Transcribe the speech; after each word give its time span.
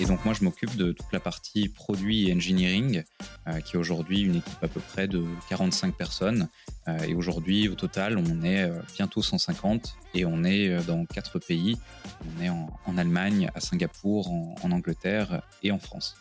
Et 0.00 0.06
donc 0.06 0.24
moi 0.24 0.32
je 0.32 0.42
m'occupe 0.42 0.76
de 0.76 0.92
toute 0.92 1.12
la 1.12 1.20
partie 1.20 1.68
produit 1.68 2.30
et 2.30 2.32
engineering, 2.32 3.04
euh, 3.46 3.60
qui 3.60 3.76
est 3.76 3.78
aujourd'hui 3.78 4.22
une 4.22 4.36
équipe 4.36 4.64
à 4.64 4.68
peu 4.68 4.80
près 4.80 5.06
de 5.06 5.22
45 5.50 5.94
personnes. 5.94 6.48
Euh, 6.88 6.98
et 7.00 7.14
aujourd'hui 7.14 7.68
au 7.68 7.74
total 7.74 8.16
on 8.16 8.42
est 8.42 8.62
euh, 8.62 8.80
bientôt 8.96 9.22
150 9.22 9.98
et 10.14 10.24
on 10.24 10.42
est 10.42 10.82
dans 10.86 11.04
quatre 11.04 11.38
pays. 11.38 11.76
On 12.24 12.42
est 12.42 12.48
en, 12.48 12.96
Allemagne, 12.96 13.50
à 13.54 13.60
Singapour, 13.60 14.30
en, 14.30 14.70
Angleterre 14.70 15.42
et 15.62 15.70
en 15.70 15.78
France. 15.78 16.16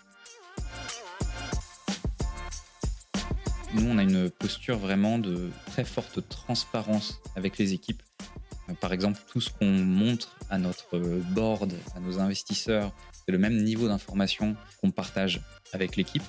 Nous, 3.74 3.88
on 3.88 3.98
a 3.98 4.04
une 4.04 4.30
posture 4.30 4.78
vraiment 4.78 5.20
de 5.20 5.52
très 5.68 5.86
forte 5.86 6.28
transparence 6.28 7.22
avec 7.36 7.58
les 7.58 7.74
équipes. 7.74 8.02
Par 8.82 8.94
exemple, 8.94 9.20
tout 9.32 9.42
ce 9.42 9.50
qu'on 9.50 9.72
montre 9.72 10.36
à 10.50 10.58
notre 10.58 11.00
board, 11.32 11.74
à 11.96 12.00
nos 12.00 12.20
investisseurs, 12.20 12.94
c'est 13.30 13.34
le 13.34 13.38
même 13.38 13.62
niveau 13.62 13.88
d'information 13.88 14.56
qu'on 14.82 14.90
partage 14.90 15.40
avec 15.72 15.98
l'équipe. 15.98 16.24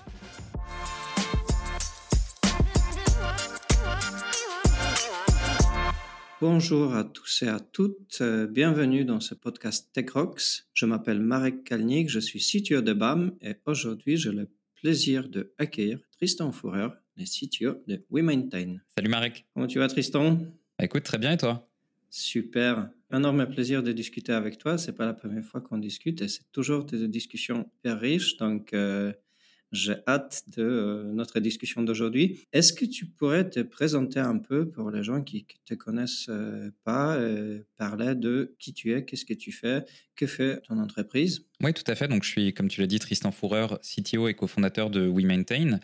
Bonjour 6.42 6.94
à 6.94 7.04
tous 7.04 7.42
et 7.42 7.48
à 7.48 7.58
toutes, 7.58 8.18
euh, 8.20 8.46
bienvenue 8.46 9.06
dans 9.06 9.20
ce 9.20 9.34
podcast 9.34 9.88
Tech 9.94 10.10
Rocks. 10.10 10.66
Je 10.74 10.84
m'appelle 10.84 11.20
Marek 11.20 11.64
Kalnik, 11.64 12.10
je 12.10 12.20
suis 12.20 12.38
CTO 12.38 12.82
de 12.82 12.92
BAM 12.92 13.32
et 13.40 13.54
aujourd'hui 13.64 14.18
j'ai 14.18 14.32
le 14.32 14.50
plaisir 14.74 15.30
de 15.30 15.54
accueillir 15.56 16.00
Tristan 16.18 16.52
Fourer, 16.52 16.88
le 17.16 17.24
CTO 17.24 17.82
de 17.86 18.04
WeMaintain. 18.10 18.76
Salut 18.94 19.08
Marek. 19.08 19.46
Comment 19.54 19.66
tu 19.66 19.78
vas 19.78 19.88
Tristan? 19.88 20.34
Bah, 20.78 20.84
écoute, 20.84 21.04
très 21.04 21.16
bien 21.16 21.32
et 21.32 21.38
toi? 21.38 21.69
Super, 22.10 22.90
énorme 23.12 23.46
plaisir 23.46 23.82
de 23.82 23.92
discuter 23.92 24.32
avec 24.32 24.58
toi. 24.58 24.78
C'est 24.78 24.92
pas 24.92 25.06
la 25.06 25.14
première 25.14 25.44
fois 25.44 25.60
qu'on 25.60 25.78
discute 25.78 26.20
et 26.22 26.28
c'est 26.28 26.50
toujours 26.50 26.84
des 26.84 27.06
discussions 27.06 27.70
hyper 27.78 28.00
riches. 28.00 28.36
Donc, 28.36 28.74
euh, 28.74 29.12
j'ai 29.72 29.94
hâte 30.08 30.42
de 30.56 30.62
euh, 30.62 31.12
notre 31.12 31.38
discussion 31.38 31.82
d'aujourd'hui. 31.82 32.40
Est-ce 32.52 32.72
que 32.72 32.84
tu 32.84 33.06
pourrais 33.06 33.48
te 33.48 33.60
présenter 33.60 34.18
un 34.18 34.38
peu 34.38 34.68
pour 34.68 34.90
les 34.90 35.04
gens 35.04 35.22
qui, 35.22 35.44
qui 35.44 35.60
te 35.64 35.74
connaissent 35.74 36.26
euh, 36.28 36.70
pas, 36.82 37.14
euh, 37.14 37.60
parler 37.76 38.16
de 38.16 38.56
qui 38.58 38.74
tu 38.74 38.92
es, 38.92 39.04
qu'est-ce 39.04 39.24
que 39.24 39.34
tu 39.34 39.52
fais, 39.52 39.84
que 40.16 40.26
fait 40.26 40.60
ton 40.62 40.78
entreprise? 40.78 41.46
Oui, 41.62 41.72
tout 41.72 41.84
à 41.86 41.94
fait. 41.94 42.08
Donc, 42.08 42.24
je 42.24 42.30
suis, 42.30 42.52
comme 42.52 42.68
tu 42.68 42.80
l'as 42.80 42.88
dit, 42.88 42.98
Tristan 42.98 43.30
Fourreur, 43.30 43.78
CTO 43.82 44.26
et 44.26 44.34
cofondateur 44.34 44.90
de 44.90 45.06
WeMaintain. 45.06 45.78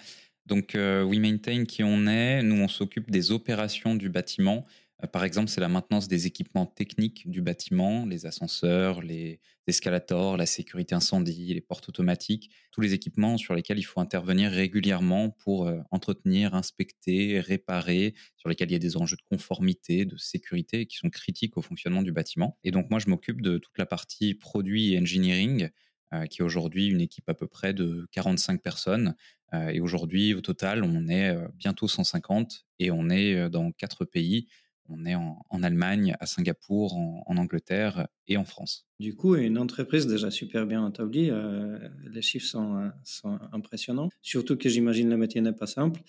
Donc, 0.47 0.75
euh, 0.75 1.05
WeMaintain, 1.05 1.65
qui 1.65 1.83
on 1.83 2.07
est 2.07 2.43
Nous, 2.43 2.57
on 2.57 2.69
s'occupe 2.69 3.11
des 3.11 3.33
opérations 3.33 3.95
du 3.95 4.09
bâtiment. 4.09 4.65
Euh, 5.05 5.07
par 5.07 5.25
exemple, 5.25 5.49
c'est 5.49 5.61
la 5.61 5.69
maintenance 5.69 6.09
des 6.09 6.27
équipements 6.27 6.67
techniques 6.67 7.29
du 7.29 7.43
bâtiment, 7.43 8.07
les 8.07 8.27
ascenseurs, 8.27 9.03
les 9.03 9.41
escalators, 9.67 10.37
la 10.37 10.47
sécurité 10.47 10.95
incendie, 10.95 11.53
les 11.53 11.61
portes 11.61 11.89
automatiques, 11.89 12.51
tous 12.71 12.81
les 12.81 12.95
équipements 12.95 13.37
sur 13.37 13.55
lesquels 13.55 13.79
il 13.79 13.83
faut 13.83 14.01
intervenir 14.01 14.51
régulièrement 14.51 15.31
pour 15.31 15.67
euh, 15.67 15.81
entretenir, 15.91 16.55
inspecter, 16.55 17.41
réparer, 17.41 18.15
sur 18.37 18.49
lesquels 18.49 18.71
il 18.71 18.75
y 18.75 18.77
a 18.77 18.81
des 18.81 18.97
enjeux 18.97 19.17
de 19.17 19.37
conformité, 19.37 20.05
de 20.05 20.17
sécurité 20.17 20.87
qui 20.87 20.97
sont 20.97 21.11
critiques 21.11 21.57
au 21.57 21.63
fonctionnement 21.63 22.03
du 22.03 22.13
bâtiment. 22.13 22.59
Et 22.65 22.71
donc, 22.71 22.89
moi, 22.91 22.99
je 22.99 23.09
m'occupe 23.09 23.43
de 23.43 23.59
toute 23.59 23.77
la 23.79 23.87
partie 23.87 24.35
produit 24.35 24.95
et 24.95 24.99
engineering, 24.99 25.69
euh, 26.15 26.27
qui 26.27 26.41
est 26.41 26.45
aujourd'hui 26.45 26.89
une 26.89 27.01
équipe 27.01 27.29
à 27.29 27.35
peu 27.35 27.49
près 27.49 27.75
de 27.75 28.07
45 28.13 28.63
personnes. 28.63 29.15
Euh, 29.53 29.69
et 29.69 29.81
aujourd'hui, 29.81 30.33
au 30.35 30.41
total, 30.41 30.85
on 30.85 31.09
est 31.09 31.37
bientôt 31.55 31.89
150 31.89 32.67
et 32.79 32.91
on 32.91 33.11
est 33.11 33.51
dans 33.51 33.73
quatre 33.73 34.05
pays. 34.05 34.49
On 34.89 35.05
est 35.05 35.15
en, 35.15 35.45
en 35.51 35.63
Allemagne, 35.63 36.15
à 36.21 36.27
Singapour, 36.27 36.97
en, 36.97 37.25
en, 37.27 37.37
Angleterre 37.37 38.09
et 38.29 38.37
en 38.37 38.45
France. 38.45 38.87
Du 39.01 39.15
coup, 39.15 39.35
une 39.37 39.59
entreprise 39.59 40.07
déjà 40.07 40.31
super 40.31 40.67
bien 40.67 40.89
établie. 40.89 41.31
Euh, 41.31 41.79
les 42.05 42.23
chiffres 42.23 42.47
sont, 42.47 42.91
sont, 43.05 43.39
impressionnants. 43.53 44.09
Surtout 44.23 44.57
que 44.57 44.69
j'imagine 44.69 45.09
le 45.11 45.17
métier 45.17 45.41
n'est 45.41 45.53
pas 45.53 45.67
simple. 45.67 46.01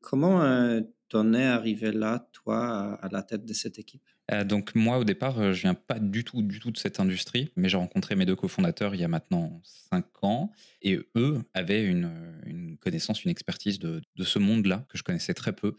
Comment 0.00 0.42
euh, 0.42 0.80
t'en 1.08 1.32
es 1.32 1.44
arrivé 1.44 1.92
là, 1.92 2.28
toi, 2.32 2.94
à 3.00 3.08
la 3.08 3.22
tête 3.22 3.44
de 3.44 3.52
cette 3.52 3.78
équipe? 3.78 4.02
Euh, 4.30 4.42
donc 4.42 4.74
moi 4.74 4.96
au 4.96 5.04
départ 5.04 5.52
je 5.52 5.60
viens 5.60 5.74
pas 5.74 5.98
du 5.98 6.24
tout 6.24 6.40
du 6.40 6.58
tout 6.58 6.70
de 6.70 6.78
cette 6.78 6.98
industrie 6.98 7.50
mais 7.56 7.68
j'ai 7.68 7.76
rencontré 7.76 8.16
mes 8.16 8.24
deux 8.24 8.36
cofondateurs 8.36 8.94
il 8.94 9.00
y 9.02 9.04
a 9.04 9.08
maintenant 9.08 9.60
cinq 9.62 10.06
ans 10.22 10.50
et 10.80 10.98
eux 11.14 11.42
avaient 11.52 11.84
une, 11.84 12.10
une 12.46 12.78
connaissance 12.78 13.24
une 13.24 13.30
expertise 13.30 13.78
de, 13.78 14.00
de 14.16 14.24
ce 14.24 14.38
monde 14.38 14.64
là 14.64 14.86
que 14.88 14.96
je 14.96 15.02
connaissais 15.02 15.34
très 15.34 15.52
peu 15.52 15.68
euh, 15.68 15.72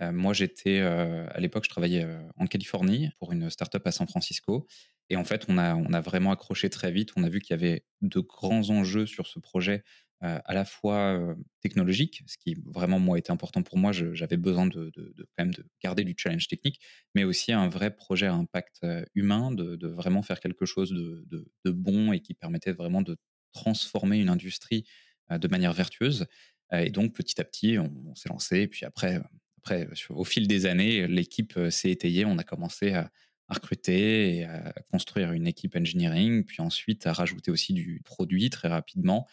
moi, 0.00 0.32
j'étais 0.32 0.78
euh, 0.80 1.26
à 1.30 1.40
l'époque, 1.40 1.64
je 1.64 1.70
travaillais 1.70 2.04
euh, 2.04 2.22
en 2.36 2.46
Californie 2.46 3.10
pour 3.18 3.32
une 3.32 3.50
startup 3.50 3.84
à 3.86 3.90
San 3.90 4.06
Francisco. 4.06 4.66
Et 5.10 5.16
en 5.16 5.24
fait, 5.24 5.46
on 5.48 5.58
a, 5.58 6.00
vraiment 6.00 6.32
accroché 6.32 6.70
très 6.70 6.92
vite. 6.92 7.10
On 7.16 7.24
a 7.24 7.28
vu 7.28 7.40
qu'il 7.40 7.50
y 7.50 7.58
avait 7.58 7.84
de 8.02 8.20
grands 8.20 8.68
enjeux 8.70 9.06
sur 9.06 9.26
ce 9.26 9.38
projet, 9.38 9.82
à 10.20 10.52
la 10.52 10.66
fois 10.66 11.18
technologique, 11.62 12.22
ce 12.26 12.36
qui 12.36 12.56
vraiment 12.66 12.98
moi 12.98 13.18
était 13.18 13.30
important 13.30 13.62
pour 13.62 13.78
moi. 13.78 13.92
J'avais 13.92 14.36
besoin 14.36 14.66
de, 14.66 14.92
quand 15.18 15.44
même 15.44 15.54
de 15.54 15.64
garder 15.82 16.04
du 16.04 16.14
challenge 16.14 16.46
technique, 16.46 16.82
mais 17.14 17.24
aussi 17.24 17.52
un 17.52 17.70
vrai 17.70 17.96
projet 17.96 18.26
à 18.26 18.34
impact 18.34 18.84
humain, 19.14 19.50
de, 19.50 19.86
vraiment 19.86 20.20
faire 20.20 20.40
quelque 20.40 20.66
chose 20.66 20.90
de, 20.90 21.24
de, 21.64 21.70
bon 21.70 22.12
et 22.12 22.20
qui 22.20 22.34
permettait 22.34 22.72
vraiment 22.72 23.00
de 23.00 23.16
transformer 23.52 24.18
une 24.18 24.28
industrie 24.28 24.84
de 25.30 25.48
manière 25.48 25.72
vertueuse. 25.72 26.26
Et 26.70 26.90
donc, 26.90 27.14
petit 27.14 27.40
à 27.40 27.44
petit, 27.44 27.78
on, 27.78 27.90
on 28.08 28.14
s'est 28.14 28.28
lancé. 28.28 28.58
Et 28.58 28.68
puis 28.68 28.84
après, 28.84 29.22
après, 29.58 29.88
au 30.10 30.24
fil 30.24 30.48
des 30.48 30.66
années, 30.66 31.06
l'équipe 31.06 31.58
s'est 31.70 31.90
étayée. 31.90 32.24
On 32.24 32.38
a 32.38 32.44
commencé 32.44 32.92
à, 32.92 33.10
recruter 33.48 34.36
et 34.36 34.44
à 34.44 34.74
construire 34.92 35.32
une 35.32 35.46
équipe 35.46 35.74
engineering, 35.74 36.44
puis 36.44 36.60
ensuite 36.60 37.06
à 37.06 37.14
rajouter 37.14 37.50
aussi 37.50 37.72
du 37.72 38.02
produit 38.04 38.50
très 38.50 38.68
rapidement 38.68 39.26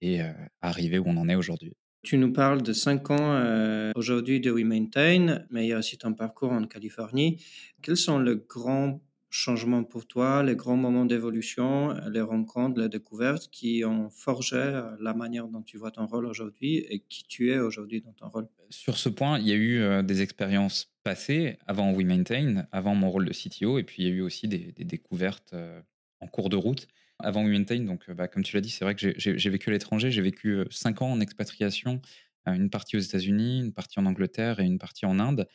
et 0.00 0.22
à 0.22 0.34
arriver 0.60 0.98
où 0.98 1.04
on 1.06 1.16
en 1.16 1.28
est 1.28 1.36
aujourd'hui. 1.36 1.76
Tu 2.02 2.16
nous 2.16 2.32
parles 2.32 2.62
de 2.62 2.72
cinq 2.72 3.10
ans 3.10 3.34
euh, 3.34 3.92
aujourd'hui 3.94 4.40
de 4.40 4.50
WeMaintain, 4.50 5.44
mais 5.50 5.66
il 5.66 5.68
y 5.68 5.72
a 5.72 5.78
aussi 5.78 5.98
ton 5.98 6.14
parcours 6.14 6.52
en 6.52 6.66
Californie. 6.66 7.44
Quels 7.82 7.98
sont 7.98 8.18
les 8.18 8.36
grands 8.36 9.02
changements 9.30 9.84
pour 9.84 10.06
toi, 10.06 10.42
les 10.42 10.56
grands 10.56 10.76
moments 10.76 11.04
d'évolution, 11.04 11.94
les 12.10 12.20
rencontres, 12.20 12.80
les 12.80 12.88
découvertes 12.88 13.48
qui 13.50 13.84
ont 13.84 14.10
forgé 14.10 14.82
la 15.00 15.14
manière 15.14 15.46
dont 15.46 15.62
tu 15.62 15.78
vois 15.78 15.92
ton 15.92 16.06
rôle 16.06 16.26
aujourd'hui 16.26 16.76
et 16.88 17.00
qui 17.08 17.24
tu 17.24 17.52
es 17.52 17.58
aujourd'hui 17.58 18.00
dans 18.00 18.12
ton 18.12 18.28
rôle 18.28 18.48
Sur 18.70 18.98
ce 18.98 19.08
point, 19.08 19.38
il 19.38 19.48
y 19.48 19.52
a 19.52 19.56
eu 19.56 19.80
euh, 19.80 20.02
des 20.02 20.20
expériences 20.20 20.92
passées 21.04 21.58
avant 21.66 21.92
WeMaintain, 21.92 22.66
avant 22.72 22.94
mon 22.96 23.08
rôle 23.08 23.24
de 23.24 23.32
CTO, 23.32 23.78
et 23.78 23.84
puis 23.84 24.02
il 24.02 24.08
y 24.08 24.10
a 24.10 24.14
eu 24.14 24.20
aussi 24.20 24.48
des, 24.48 24.72
découvertes 24.84 25.52
euh, 25.52 25.80
en 26.18 26.26
cours 26.26 26.48
de 26.48 26.56
route. 26.56 26.88
Avant 27.20 27.44
WeMaintain, 27.44 27.84
donc 27.84 28.10
bah, 28.10 28.26
comme 28.28 28.42
tu 28.42 28.56
l'as 28.56 28.62
dit, 28.62 28.70
c'est 28.70 28.84
vrai 28.84 28.94
que 28.94 29.12
j'ai 29.16 29.50
vécu 29.50 29.68
à 29.68 29.72
l'étranger, 29.72 30.10
j'ai 30.10 30.22
vécu 30.22 30.64
cinq 30.70 31.02
ans 31.02 31.12
en 31.12 31.20
expatriation, 31.20 32.00
une 32.46 32.70
partie 32.70 32.96
aux 32.96 33.00
États-Unis, 33.00 33.60
une 33.60 33.72
partie 33.72 34.00
en 34.00 34.06
Angleterre 34.06 34.58
et 34.58 34.64
une 34.64 34.78
partie 34.78 35.04
en 35.04 35.18
Inde. 35.18 35.46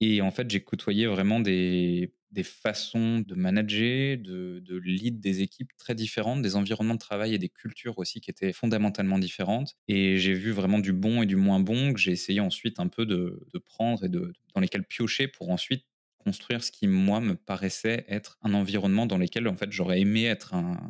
Et 0.00 0.20
en 0.20 0.30
fait, 0.30 0.50
j'ai 0.50 0.60
côtoyé 0.60 1.06
vraiment 1.06 1.40
des, 1.40 2.12
des 2.34 2.42
façons 2.42 3.20
de 3.20 3.34
manager, 3.34 4.18
de, 4.18 4.76
lead 4.84 5.20
des 5.20 5.40
équipes 5.40 5.70
très 5.78 5.94
différentes, 5.94 6.42
des 6.42 6.56
environnements 6.56 6.94
de 6.94 6.98
travail 6.98 7.32
et 7.32 7.38
des 7.38 7.48
cultures 7.48 7.98
aussi 7.98 8.20
qui 8.20 8.30
étaient 8.30 8.52
fondamentalement 8.52 9.18
différentes. 9.18 9.76
Et 9.88 10.18
j'ai 10.18 10.34
vu 10.34 10.50
vraiment 10.50 10.80
du 10.80 10.92
bon 10.92 11.22
et 11.22 11.26
du 11.26 11.36
moins 11.36 11.60
bon 11.60 11.92
que 11.92 12.00
j'ai 12.00 12.12
essayé 12.12 12.40
ensuite 12.40 12.80
un 12.80 12.88
peu 12.88 13.06
de, 13.06 13.40
prendre 13.64 14.04
et 14.04 14.08
de, 14.08 14.32
dans 14.54 14.60
lesquels 14.60 14.84
piocher 14.84 15.28
pour 15.28 15.50
ensuite 15.50 15.84
construire 16.18 16.64
ce 16.64 16.72
qui, 16.72 16.88
moi, 16.88 17.20
me 17.20 17.34
paraissait 17.34 18.04
être 18.08 18.38
un 18.42 18.54
environnement 18.54 19.06
dans 19.06 19.18
lequel, 19.18 19.46
en 19.46 19.56
fait, 19.56 19.70
j'aurais 19.70 20.00
aimé 20.00 20.24
être 20.24 20.54
un, 20.54 20.80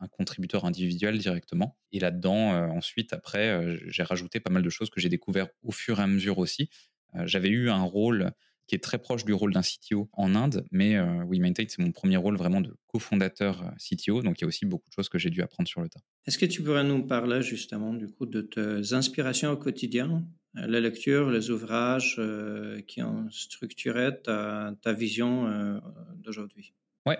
un, 0.00 0.08
contributeur 0.08 0.64
individuel 0.64 1.18
directement. 1.18 1.78
Et 1.92 2.00
là-dedans, 2.00 2.54
euh, 2.54 2.66
ensuite, 2.66 3.12
après, 3.12 3.48
euh, 3.48 3.78
j'ai 3.86 4.02
rajouté 4.02 4.40
pas 4.40 4.50
mal 4.50 4.62
de 4.62 4.68
choses 4.68 4.90
que 4.90 5.00
j'ai 5.00 5.08
découvert 5.08 5.46
au 5.62 5.70
fur 5.70 6.00
et 6.00 6.02
à 6.02 6.06
mesure 6.08 6.38
aussi. 6.38 6.68
Euh, 7.14 7.26
J'avais 7.26 7.48
eu 7.48 7.70
un 7.70 7.82
rôle 7.82 8.32
qui 8.70 8.76
est 8.76 8.78
très 8.78 8.98
proche 8.98 9.24
du 9.24 9.32
rôle 9.32 9.52
d'un 9.52 9.62
CTO 9.62 10.08
en 10.12 10.36
Inde, 10.36 10.64
mais 10.70 10.94
euh, 10.94 11.24
WeMaintain, 11.24 11.64
c'est 11.66 11.82
mon 11.82 11.90
premier 11.90 12.16
rôle 12.16 12.36
vraiment 12.36 12.60
de 12.60 12.72
cofondateur 12.86 13.64
CTO, 13.78 14.22
donc 14.22 14.38
il 14.38 14.42
y 14.42 14.44
a 14.44 14.46
aussi 14.46 14.64
beaucoup 14.64 14.88
de 14.88 14.94
choses 14.94 15.08
que 15.08 15.18
j'ai 15.18 15.28
dû 15.28 15.42
apprendre 15.42 15.68
sur 15.68 15.80
le 15.80 15.88
tas. 15.88 15.98
Est-ce 16.24 16.38
que 16.38 16.46
tu 16.46 16.62
pourrais 16.62 16.84
nous 16.84 17.04
parler 17.04 17.42
justement 17.42 17.92
du 17.92 18.06
coup 18.06 18.26
de 18.26 18.42
tes 18.42 18.94
inspirations 18.94 19.50
au 19.50 19.56
quotidien, 19.56 20.24
les 20.54 20.80
lectures, 20.80 21.30
les 21.30 21.50
ouvrages 21.50 22.14
euh, 22.20 22.80
qui 22.82 23.02
ont 23.02 23.28
structuré 23.30 24.22
ta, 24.22 24.72
ta 24.82 24.92
vision 24.92 25.48
euh, 25.48 25.80
d'aujourd'hui? 26.14 26.72
Ouais, 27.06 27.18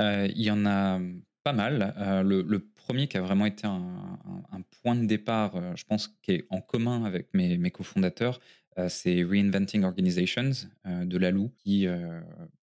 euh, 0.00 0.28
il 0.36 0.42
y 0.42 0.50
en 0.50 0.66
a 0.66 1.00
pas 1.44 1.52
mal. 1.54 1.94
Euh, 1.96 2.22
le, 2.22 2.42
le, 2.42 2.58
premier 2.76 3.06
qui 3.06 3.16
a 3.16 3.22
vraiment 3.22 3.46
été 3.46 3.66
un, 3.66 3.70
un, 3.70 4.56
un 4.56 4.62
point 4.82 4.96
de 4.96 5.06
départ, 5.06 5.54
euh, 5.56 5.72
je 5.76 5.84
pense, 5.84 6.08
qui 6.22 6.32
est 6.32 6.46
en 6.50 6.60
commun 6.60 7.04
avec 7.04 7.32
mes, 7.34 7.56
mes 7.56 7.70
cofondateurs, 7.70 8.40
euh, 8.40 8.59
c'est 8.88 9.22
Reinventing 9.22 9.84
Organizations 9.84 10.52
euh, 10.86 11.04
de 11.04 11.18
Lalou, 11.18 11.52
qui 11.58 11.86
euh, 11.86 12.20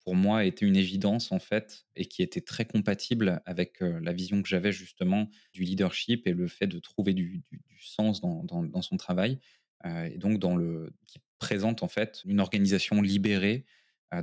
pour 0.04 0.16
moi 0.16 0.46
était 0.46 0.66
une 0.66 0.76
évidence 0.76 1.32
en 1.32 1.40
fait 1.40 1.86
et 1.96 2.06
qui 2.06 2.22
était 2.22 2.42
très 2.42 2.66
compatible 2.66 3.42
avec 3.46 3.80
la 3.80 4.12
vision 4.12 4.42
que 4.42 4.50
j'avais 4.50 4.74
justement 4.74 5.30
du 5.54 5.64
leadership 5.64 6.28
et 6.28 6.34
le 6.34 6.48
fait 6.48 6.68
de 6.68 6.78
trouver 6.80 7.14
du, 7.14 7.42
sens 7.80 8.20
dans, 8.20 8.44
dans, 8.44 8.64
dans, 8.64 8.82
son 8.82 8.98
travail 8.98 9.40
et 9.86 10.18
donc 10.18 10.40
dans 10.40 10.58
le 10.58 10.94
qui 11.08 11.22
présente 11.40 11.84
en 11.84 11.88
fait 11.88 12.22
une 12.26 12.42
organisation 12.42 13.02
libérée 13.02 13.66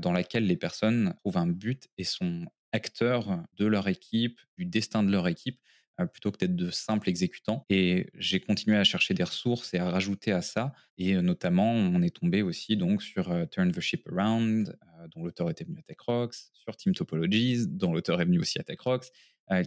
dans 0.03 0.13
laquelle 0.13 0.47
les 0.47 0.57
personnes 0.57 1.15
trouvent 1.21 1.39
un 1.39 1.47
but 1.47 1.89
et 1.97 2.05
sont 2.05 2.47
acteurs 2.73 3.43
de 3.57 3.65
leur 3.65 3.89
équipe, 3.89 4.39
du 4.59 4.67
destin 4.67 5.03
de 5.03 5.11
leur 5.11 5.29
équipe, 5.29 5.61
plutôt 6.07 6.31
que 6.31 6.39
d'être 6.39 6.57
de 6.57 6.71
simples 6.71 7.09
exécutants. 7.09 7.65
Et 7.69 8.11
j'ai 8.15 8.41
continué 8.41 8.77
à 8.77 8.85
chercher 8.85 9.15
des 9.15 9.25
ressources 9.25 9.75
et 9.75 9.79
à 9.79 9.91
rajouter 9.91 10.33
à 10.33 10.43
ça. 10.43 10.73
Et 10.99 11.15
notamment, 11.15 11.73
on 11.73 12.03
est 12.03 12.15
tombé 12.15 12.43
aussi 12.43 12.77
donc 12.77 13.03
sur 13.03 13.35
Turn 13.51 13.71
the 13.73 13.81
Ship 13.81 14.07
Around, 14.11 14.77
dont 15.15 15.25
l'auteur 15.25 15.51
était 15.51 15.65
venu 15.65 15.79
à 15.79 15.83
TechRox, 15.83 16.51
sur 16.53 16.77
Team 16.77 16.95
Topologies, 16.95 17.67
dont 17.67 17.93
l'auteur 17.93 18.21
est 18.21 18.25
venu 18.25 18.39
aussi 18.39 18.59
à 18.59 18.63
TechRox, 18.63 19.11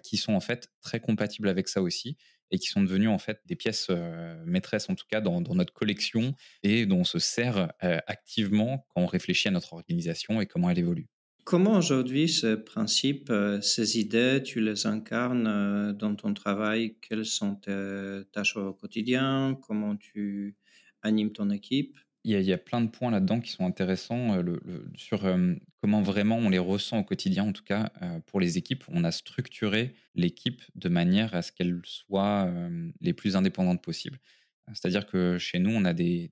qui 0.04 0.18
sont 0.18 0.34
en 0.34 0.40
fait 0.40 0.70
très 0.82 1.00
compatibles 1.00 1.50
avec 1.50 1.68
ça 1.68 1.82
aussi 1.82 2.18
et 2.52 2.60
qui 2.60 2.68
sont 2.68 2.82
devenus 2.82 3.10
en 3.10 3.18
fait 3.18 3.42
des 3.46 3.56
pièces 3.56 3.90
maîtresses 4.46 4.90
en 4.90 4.96
tout 4.96 5.06
cas 5.10 5.22
dans, 5.22 5.42
dans, 5.42 5.56
notre 5.56 5.74
collection 5.74 6.36
et 6.62 6.86
dont 6.86 7.00
on 7.00 7.04
se 7.04 7.20
sert 7.20 7.74
activement 7.80 8.86
quand 8.90 9.02
on 9.02 9.08
réfléchit 9.08 9.48
à 9.48 9.52
notre 9.52 9.74
organisation 9.74 10.40
et 10.40 10.46
comment 10.46 10.70
elle 10.70 10.80
évolue. 10.80 11.10
Comment 11.44 11.78
aujourd'hui 11.78 12.30
ce 12.30 12.56
principe, 12.56 13.30
euh, 13.30 13.60
ces 13.60 14.00
idées, 14.00 14.42
tu 14.42 14.62
les 14.62 14.88
incarnes 14.88 15.48
euh, 15.48 15.92
dans 15.92 16.16
ton 16.16 16.34
travail 16.34 16.96
Quelles 17.02 17.26
sont 17.26 17.56
tes 17.56 18.22
tâches 18.32 18.56
au 18.56 18.74
quotidien? 18.74 19.60
Comment 19.68 19.98
tu 19.98 20.56
animes 21.02 21.34
ton 21.34 21.50
équipe? 21.50 21.98
Il 22.24 22.32
y, 22.40 22.54
a, 22.54 22.58
plein 22.58 22.80
de 22.80 22.88
points 22.88 23.12
là-dedans 23.12 23.42
qui 23.42 23.52
sont 23.52 23.66
intéressants 23.66 24.38
euh, 24.38 24.58
sur 24.96 25.30
comment 25.82 26.02
vraiment 26.02 26.38
on 26.38 26.50
les 26.50 26.58
ressent 26.58 26.98
au 26.98 27.04
quotidien, 27.04 27.44
en 27.44 27.52
tout 27.52 27.66
cas 27.66 27.92
pour 28.28 28.40
les 28.40 28.58
équipes. 28.58 28.86
On 28.88 29.04
a 29.04 29.12
structuré 29.12 29.94
l'équipe 30.16 30.62
de 30.76 30.88
manière 30.88 31.36
à 31.36 31.42
ce 31.42 31.52
qu'elle 31.52 31.82
soit 31.84 32.50
les 33.02 33.12
plus 33.12 33.36
indépendantes 33.36 33.84
possibles. 33.84 34.20
C'est-à-dire 34.72 35.06
que 35.06 35.38
chez 35.38 35.60
nous, 35.60 35.72
on 35.72 35.86
a 35.86 35.94
des, 35.94 36.32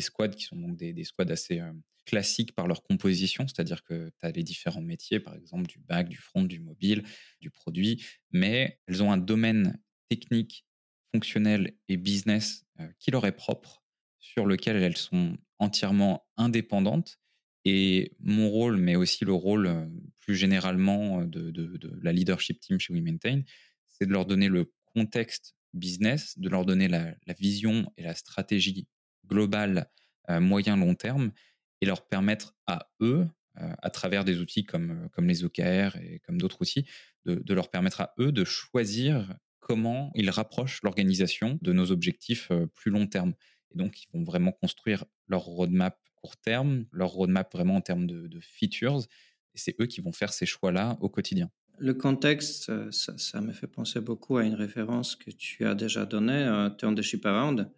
squads 0.00 0.28
qui 0.28 0.44
sont 0.44 0.56
donc 0.56 0.76
des, 0.76 1.04
squads 1.04 1.30
assez 1.30 1.60
euh, 1.60 1.72
classiques 2.04 2.54
par 2.54 2.66
leur 2.66 2.82
composition, 2.82 3.46
c'est-à-dire 3.46 3.82
que 3.82 4.10
tu 4.20 4.26
as 4.26 4.30
les 4.32 4.42
différents 4.42 4.82
métiers, 4.82 5.20
par 5.20 5.34
exemple 5.34 5.66
du 5.66 5.78
back, 5.78 6.08
du 6.08 6.18
front, 6.18 6.42
du 6.42 6.60
mobile, 6.60 7.02
du 7.40 7.50
produit, 7.50 8.04
mais 8.30 8.78
elles 8.86 9.02
ont 9.02 9.12
un 9.12 9.18
domaine 9.18 9.80
technique, 10.08 10.66
fonctionnel 11.12 11.74
et 11.88 11.96
business 11.96 12.64
euh, 12.80 12.88
qui 12.98 13.10
leur 13.10 13.26
est 13.26 13.36
propre, 13.36 13.82
sur 14.18 14.46
lequel 14.46 14.76
elles 14.76 14.96
sont 14.96 15.36
entièrement 15.58 16.26
indépendantes. 16.36 17.18
Et 17.64 18.16
mon 18.18 18.48
rôle, 18.48 18.76
mais 18.76 18.96
aussi 18.96 19.24
le 19.24 19.32
rôle 19.32 19.66
euh, 19.66 19.86
plus 20.20 20.34
généralement 20.34 21.24
de, 21.24 21.50
de 21.50 22.00
la 22.02 22.12
leadership 22.12 22.60
team 22.60 22.78
chez 22.78 22.92
WeMaintain, 22.92 23.42
c'est 23.86 24.06
de 24.06 24.12
leur 24.12 24.26
donner 24.26 24.48
le 24.48 24.72
contexte 24.94 25.54
business, 25.74 26.38
de 26.38 26.48
leur 26.48 26.64
donner 26.64 26.88
la, 26.88 27.14
vision 27.38 27.90
et 27.96 28.02
la 28.02 28.14
stratégie 28.14 28.86
globale 29.26 29.90
euh, 30.30 30.40
moyen-long 30.40 30.94
terme 30.94 31.32
et 31.80 31.86
leur 31.86 32.06
permettre 32.06 32.54
à 32.66 32.90
eux, 33.00 33.26
euh, 33.60 33.72
à 33.82 33.90
travers 33.90 34.24
des 34.24 34.38
outils 34.38 34.64
comme, 34.64 34.90
euh, 34.90 35.08
comme 35.08 35.26
les 35.26 35.44
OKR 35.44 35.96
et 35.96 36.20
comme 36.24 36.40
d'autres 36.40 36.60
outils, 36.62 36.86
de, 37.24 37.54
leur 37.54 37.70
permettre 37.70 38.00
à 38.00 38.14
eux 38.18 38.32
de 38.32 38.44
choisir 38.44 39.36
comment 39.60 40.10
ils 40.14 40.30
rapprochent 40.30 40.82
l'organisation 40.82 41.58
de 41.62 41.72
nos 41.72 41.92
objectifs 41.92 42.50
plus 42.74 42.90
long 42.90 43.06
terme. 43.06 43.34
Et 43.72 43.78
donc, 43.78 44.02
ils 44.02 44.08
vont 44.12 44.24
vraiment 44.24 44.50
construire 44.50 45.04
leur 45.28 45.42
roadmap 45.42 45.96
court 46.16 46.36
terme, 46.36 46.86
leur 46.90 47.10
roadmap 47.10 47.52
vraiment 47.52 47.76
en 47.76 47.80
termes 47.80 48.08
de, 48.08 48.26
de 48.26 48.40
features. 48.40 49.06
Et 49.54 49.58
c'est 49.58 49.76
eux 49.80 49.86
qui 49.86 50.00
vont 50.00 50.10
faire 50.10 50.32
ces 50.32 50.46
choix-là 50.46 50.96
au 51.00 51.08
quotidien. 51.08 51.48
Le 51.78 51.94
contexte, 51.94 52.68
euh, 52.68 52.90
ça, 52.90 53.40
me 53.40 53.52
fait 53.52 53.66
penser 53.66 54.00
beaucoup 54.00 54.36
à 54.36 54.44
une 54.44 54.54
référence 54.54 55.16
que 55.16 55.30
tu 55.30 55.64
as 55.66 55.74
déjà 55.74 56.06
donnée, 56.06 56.44
euh, 56.44 56.70
Turn 56.70 56.94
the 56.94 57.02
Ship 57.02 57.24
Around. 57.24 57.70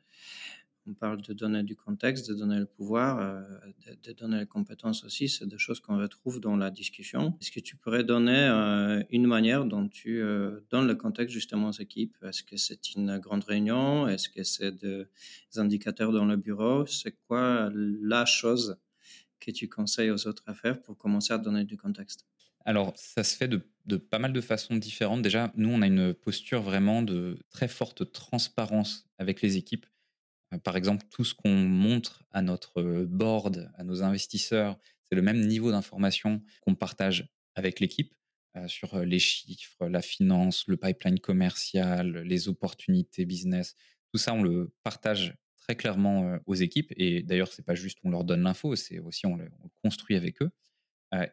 On 0.86 0.92
parle 0.92 1.22
de 1.22 1.32
donner 1.32 1.62
du 1.62 1.74
contexte, 1.76 2.28
de 2.28 2.34
donner 2.34 2.58
le 2.58 2.66
pouvoir, 2.66 3.18
euh, 3.18 3.40
de, 4.02 4.12
donner 4.12 4.40
les 4.40 4.46
compétences 4.46 5.04
aussi. 5.04 5.30
C'est 5.30 5.46
des 5.46 5.56
choses 5.56 5.80
qu'on 5.80 5.96
retrouve 5.96 6.40
dans 6.40 6.56
la 6.56 6.70
discussion. 6.70 7.38
Est-ce 7.40 7.50
que 7.50 7.60
tu 7.60 7.76
pourrais 7.76 8.04
donner 8.04 8.48
une 9.08 9.26
manière 9.26 9.64
dont 9.64 9.88
tu 9.88 10.22
donnes 10.68 10.86
le 10.86 10.94
contexte 10.94 11.32
justement 11.32 11.68
aux 11.68 11.80
équipes? 11.80 12.14
Est-ce 12.22 12.42
que 12.42 12.58
c'est 12.58 12.94
une 12.94 13.18
grande 13.18 13.44
réunion? 13.44 14.06
Est-ce 14.08 14.28
que 14.28 14.42
c'est 14.42 14.72
des 14.72 15.06
indicateurs 15.56 16.12
dans 16.12 16.26
le 16.26 16.36
bureau? 16.36 16.84
C'est 16.84 17.16
quoi 17.26 17.70
la 17.72 18.26
chose 18.26 18.76
que 19.40 19.50
tu 19.50 19.70
conseilles 19.70 20.10
aux 20.10 20.26
autres 20.26 20.42
à 20.44 20.52
faire 20.52 20.82
pour 20.82 20.98
commencer 20.98 21.32
à 21.32 21.38
donner 21.38 21.64
du 21.64 21.78
contexte? 21.78 22.26
Alors, 22.66 22.92
ça 22.96 23.24
se 23.24 23.36
fait 23.36 23.48
de, 23.48 23.62
pas 24.08 24.18
mal 24.18 24.32
de 24.32 24.40
façons 24.40 24.76
différentes. 24.76 25.22
Déjà, 25.22 25.52
nous, 25.56 25.68
on 25.68 25.82
a 25.82 25.86
une 25.86 26.14
posture 26.14 26.62
vraiment 26.62 27.02
de 27.02 27.38
très 27.50 27.68
forte 27.68 28.12
transparence 28.12 29.06
avec 29.18 29.42
les 29.42 29.56
équipes. 29.56 29.86
Euh, 30.52 30.58
par 30.58 30.76
exemple, 30.76 31.04
tout 31.10 31.24
ce 31.24 31.34
qu'on 31.34 31.54
montre 31.54 32.24
à 32.30 32.42
notre 32.42 33.04
board, 33.04 33.70
à 33.74 33.84
nos 33.84 34.02
investisseurs, 34.02 34.78
c'est 35.04 35.14
le 35.14 35.22
même 35.22 35.40
niveau 35.40 35.70
d'information 35.70 36.42
qu'on 36.62 36.74
partage 36.74 37.28
avec 37.54 37.80
l'équipe 37.80 38.14
euh, 38.56 38.66
sur 38.68 38.94
euh, 38.94 39.04
les 39.04 39.18
chiffres, 39.18 39.86
la 39.86 40.02
finance, 40.02 40.64
le 40.66 40.76
pipeline 40.76 41.20
commercial, 41.20 42.18
les 42.18 42.48
opportunités 42.48 43.26
business. 43.26 43.76
Tout 44.12 44.18
ça, 44.18 44.32
on 44.34 44.42
le 44.42 44.72
partage 44.82 45.36
très 45.56 45.76
clairement 45.76 46.38
aux 46.44 46.54
équipes. 46.54 46.92
Et 46.96 47.22
d'ailleurs, 47.22 47.50
c'est 47.50 47.64
pas 47.64 47.74
juste 47.74 47.98
on 48.04 48.10
leur 48.10 48.24
donne 48.24 48.42
l'info, 48.42 48.76
c'est 48.76 48.98
aussi 48.98 49.24
on 49.24 49.36
le, 49.36 49.50
construit 49.82 50.14
avec 50.14 50.42
eux. 50.42 50.50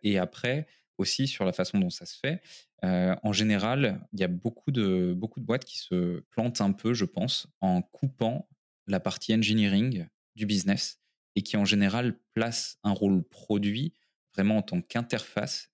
et 0.04 0.18
après, 0.18 0.68
aussi 1.02 1.28
sur 1.28 1.44
la 1.46 1.52
façon 1.52 1.80
dont 1.80 1.90
ça 1.90 2.06
se 2.06 2.18
fait. 2.18 2.42
En 2.84 3.34
général, 3.34 4.08
il 4.14 4.20
y 4.20 4.24
a 4.24 4.28
beaucoup 4.28 4.72
de, 4.72 5.14
beaucoup 5.16 5.40
de 5.40 5.46
boîtes 5.46 5.66
qui 5.66 5.78
se 5.78 6.22
plantent 6.32 6.62
un 6.62 6.72
peu, 6.72 6.94
je 6.94 7.06
pense, 7.06 7.48
en 7.60 7.82
coupant 7.82 8.48
la 8.88 9.00
partie 9.00 9.34
engineering 9.34 10.08
du 10.36 10.46
business 10.46 11.00
et 11.36 11.44
qui 11.44 11.58
en 11.58 11.66
général 11.66 12.18
placent 12.34 12.78
un 12.84 12.92
rôle 12.92 13.24
produit 13.24 13.94
vraiment 14.34 14.58
en 14.58 14.62
tant 14.62 14.82
qu'interface. 14.82 15.70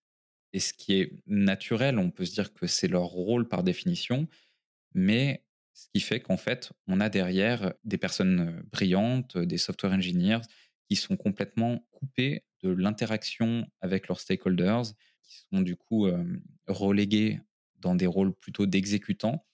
Et 0.53 0.59
ce 0.59 0.73
qui 0.73 0.93
est 0.93 1.13
naturel, 1.27 1.99
on 1.99 2.09
peut 2.09 2.25
se 2.25 2.33
dire 2.33 2.53
que 2.53 2.67
c'est 2.67 2.87
leur 2.87 3.03
rôle 3.03 3.47
par 3.47 3.63
définition, 3.63 4.27
mais 4.93 5.45
ce 5.73 5.87
qui 5.93 5.99
fait 5.99 6.19
qu'en 6.19 6.37
fait, 6.37 6.71
on 6.87 6.99
a 6.99 7.09
derrière 7.09 7.73
des 7.83 7.97
personnes 7.97 8.63
brillantes, 8.71 9.37
des 9.37 9.57
software 9.57 9.93
engineers 9.93 10.41
qui 10.89 10.95
sont 10.95 11.17
complètement 11.17 11.85
coupés 11.91 12.43
de 12.63 12.69
l'interaction 12.69 13.67
avec 13.81 14.07
leurs 14.07 14.19
stakeholders, 14.19 14.93
qui 15.27 15.39
sont 15.51 15.61
du 15.61 15.75
coup 15.75 16.07
relégués 16.67 17.39
dans 17.79 17.95
des 17.95 18.07
rôles 18.07 18.33
plutôt 18.33 18.65
d'exécutants, 18.65 19.45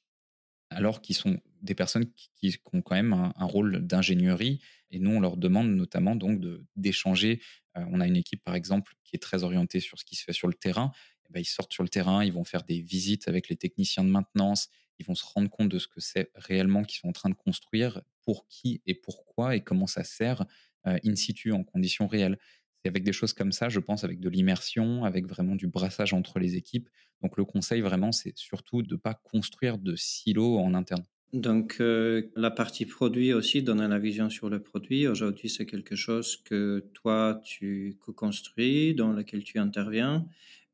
alors 0.69 1.01
qu'ils 1.01 1.15
sont 1.15 1.39
des 1.61 1.75
personnes 1.75 2.05
qui, 2.35 2.55
ont 2.73 2.81
quand 2.81 2.95
même 2.95 3.13
un, 3.13 3.45
rôle 3.45 3.85
d'ingénierie. 3.85 4.59
Et 4.91 4.99
nous, 4.99 5.11
on 5.11 5.19
leur 5.19 5.37
demande 5.37 5.69
notamment 5.69 6.15
donc 6.15 6.41
d'échanger. 6.75 7.41
on 7.75 7.99
a 8.01 8.07
une 8.07 8.17
équipe, 8.17 8.43
par 8.43 8.55
exemple, 8.55 8.93
qui 9.03 9.15
est 9.15 9.19
très 9.19 9.43
orientée 9.43 9.79
sur 9.79 9.97
ce 9.97 10.05
qui 10.05 10.15
se 10.15 10.23
fait 10.23 10.33
sur 10.33 10.47
le 10.47 10.53
terrain. 10.53 10.91
Eh 11.29 11.33
ben, 11.33 11.39
ils 11.39 11.45
sortent 11.45 11.73
sur 11.73 11.83
le 11.83 11.89
terrain, 11.89 12.23
ils 12.23 12.33
vont 12.33 12.43
faire 12.43 12.63
des 12.63 12.81
visites 12.81 13.27
avec 13.27 13.49
les 13.49 13.55
techniciens 13.55 14.03
de 14.03 14.09
maintenance, 14.09 14.69
ils 14.99 15.05
vont 15.05 15.15
se 15.15 15.25
rendre 15.25 15.49
compte 15.49 15.69
de 15.69 15.79
ce 15.79 15.87
que 15.87 15.99
c'est 15.99 16.31
réellement 16.35 16.83
qu'ils 16.83 16.99
sont 16.99 17.07
en 17.07 17.13
train 17.13 17.29
de 17.29 17.35
construire, 17.35 18.01
pour 18.21 18.47
qui 18.47 18.81
et 18.85 18.93
pourquoi 18.93 19.55
et 19.55 19.61
comment 19.61 19.87
ça 19.87 20.03
sert 20.03 20.45
in 20.85 21.15
situ 21.15 21.53
en 21.53 21.63
conditions 21.63 22.07
réelles. 22.07 22.37
Et 22.83 22.89
avec 22.89 23.03
des 23.03 23.13
choses 23.13 23.33
comme 23.33 23.51
ça, 23.51 23.69
je 23.69 23.79
pense, 23.79 24.03
avec 24.03 24.19
de 24.19 24.29
l'immersion, 24.29 25.05
avec 25.05 25.27
vraiment 25.27 25.55
du 25.55 25.67
brassage 25.67 26.13
entre 26.13 26.39
les 26.39 26.55
équipes. 26.55 26.89
Donc 27.21 27.37
le 27.37 27.45
conseil 27.45 27.81
vraiment, 27.81 28.11
c'est 28.11 28.37
surtout 28.37 28.81
de 28.81 28.95
ne 28.95 28.99
pas 28.99 29.13
construire 29.13 29.77
de 29.77 29.95
silos 29.95 30.57
en 30.57 30.73
interne. 30.73 31.03
Donc 31.33 31.77
euh, 31.79 32.29
la 32.35 32.51
partie 32.51 32.85
produit 32.85 33.33
aussi, 33.33 33.63
donner 33.63 33.87
la 33.87 33.97
vision 33.97 34.29
sur 34.29 34.49
le 34.49 34.61
produit. 34.61 35.07
Aujourd'hui, 35.07 35.49
c'est 35.49 35.65
quelque 35.65 35.95
chose 35.95 36.37
que 36.37 36.87
toi, 36.93 37.41
tu 37.43 37.97
co-construis, 37.99 38.93
dans 38.93 39.13
lequel 39.13 39.43
tu 39.43 39.57
interviens, 39.57 40.27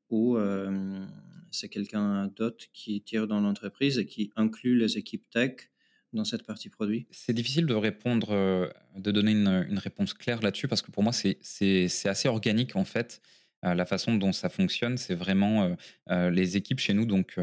ou 0.09 0.35
euh, 0.35 1.05
c'est 1.51 1.69
quelqu'un 1.69 2.27
d'autre 2.35 2.65
qui 2.73 3.01
tire 3.01 3.27
dans 3.27 3.39
l'entreprise 3.39 3.99
et 3.99 4.05
qui 4.05 4.31
inclut 4.35 4.77
les 4.77 4.97
équipes 4.97 5.29
tech 5.29 5.68
dans 6.13 6.23
cette 6.23 6.43
partie 6.43 6.69
produit 6.69 7.07
C'est 7.11 7.33
difficile 7.33 7.65
de 7.65 7.73
répondre, 7.73 8.31
euh, 8.31 8.69
de 8.95 9.11
donner 9.11 9.31
une, 9.31 9.79
réponse 9.79 10.13
claire 10.13 10.41
là-dessus 10.41 10.67
parce 10.67 10.81
que 10.81 10.91
pour 10.91 11.03
moi, 11.03 11.13
c'est 11.13 11.87
assez 12.05 12.27
organique 12.27 12.75
en 12.75 12.85
fait. 12.85 13.21
Euh, 13.65 13.73
la 13.73 13.85
façon 13.85 14.15
dont 14.15 14.31
ça 14.31 14.47
fonctionne, 14.49 14.97
c'est 14.97 15.15
vraiment 15.15 15.75
euh, 16.09 16.29
les 16.29 16.55
équipes 16.55 16.79
chez 16.79 16.93
nous. 16.93 17.05
Donc, 17.05 17.37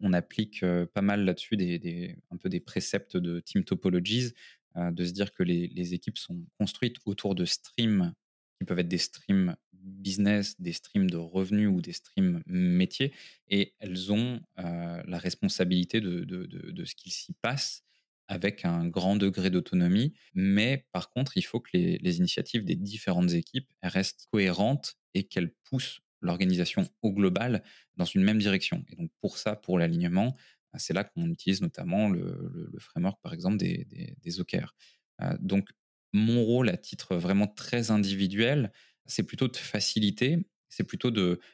on, 0.00 0.12
applique 0.12 0.64
pas 0.94 1.02
mal 1.02 1.24
là-dessus 1.24 1.56
des, 1.56 2.16
un 2.30 2.36
peu 2.36 2.48
des 2.48 2.60
préceptes 2.60 3.16
de 3.16 3.40
team 3.40 3.64
topologies, 3.64 4.32
de 4.76 5.04
se 5.04 5.12
dire 5.12 5.32
que 5.32 5.42
les, 5.42 5.68
les, 5.68 5.94
équipes 5.94 6.16
sont 6.16 6.46
construites 6.58 6.96
autour 7.04 7.34
de 7.34 7.44
streams 7.44 8.14
qui 8.58 8.64
peuvent 8.64 8.78
être 8.78 8.88
des 8.88 8.98
streams 8.98 9.56
business, 9.82 10.60
des 10.60 10.72
streams 10.72 11.10
de 11.10 11.16
revenus 11.16 11.68
ou 11.68 11.80
des 11.80 11.92
streams 11.92 12.42
métiers, 12.46 13.12
et 13.48 13.74
elles 13.80 14.12
ont 14.12 14.40
euh, 14.58 15.02
la 15.06 15.18
responsabilité 15.18 16.00
de, 16.00 16.24
de, 16.24 16.46
de, 16.46 16.84
ce 16.84 16.94
qu'il 16.94 17.12
s'y 17.12 17.32
passe 17.34 17.84
avec 18.28 18.64
un 18.64 18.86
grand 18.86 19.16
degré 19.16 19.50
d'autonomie. 19.50 20.14
Mais 20.34 20.86
par 20.92 21.10
contre, 21.10 21.36
il 21.36 21.42
faut 21.42 21.60
que 21.60 21.70
les, 21.74 22.16
initiatives 22.18 22.64
des 22.64 22.76
différentes 22.76 23.32
équipes 23.32 23.70
restent 23.82 24.26
cohérentes 24.30 24.96
et 25.14 25.24
qu'elles 25.24 25.52
poussent 25.64 26.00
l'organisation 26.20 26.88
au 27.02 27.12
global 27.12 27.62
dans 27.96 28.04
une 28.04 28.22
même 28.22 28.38
direction. 28.38 28.84
Et 28.90 28.96
donc 28.96 29.10
pour 29.20 29.38
ça, 29.38 29.56
pour 29.56 29.78
l'alignement, 29.78 30.36
bah, 30.72 30.78
c'est 30.78 30.94
là 30.94 31.04
qu'on 31.04 31.28
utilise 31.28 31.60
notamment 31.60 32.08
le, 32.08 32.72
framework, 32.78 33.20
par 33.22 33.34
exemple, 33.34 33.56
des, 33.56 33.84
des, 33.86 34.16
des 34.22 34.40
OKR. 34.40 34.74
Euh, 35.20 35.36
donc 35.40 35.68
mon 36.12 36.44
rôle 36.44 36.68
à 36.68 36.76
titre 36.76 37.16
vraiment 37.16 37.46
très 37.46 37.90
individuel, 37.90 38.72
c'est 39.06 39.22
plutôt 39.24 39.48
de 39.48 39.56
faciliter, 39.56 40.38
c'est 40.68 40.84
plutôt 40.84 41.10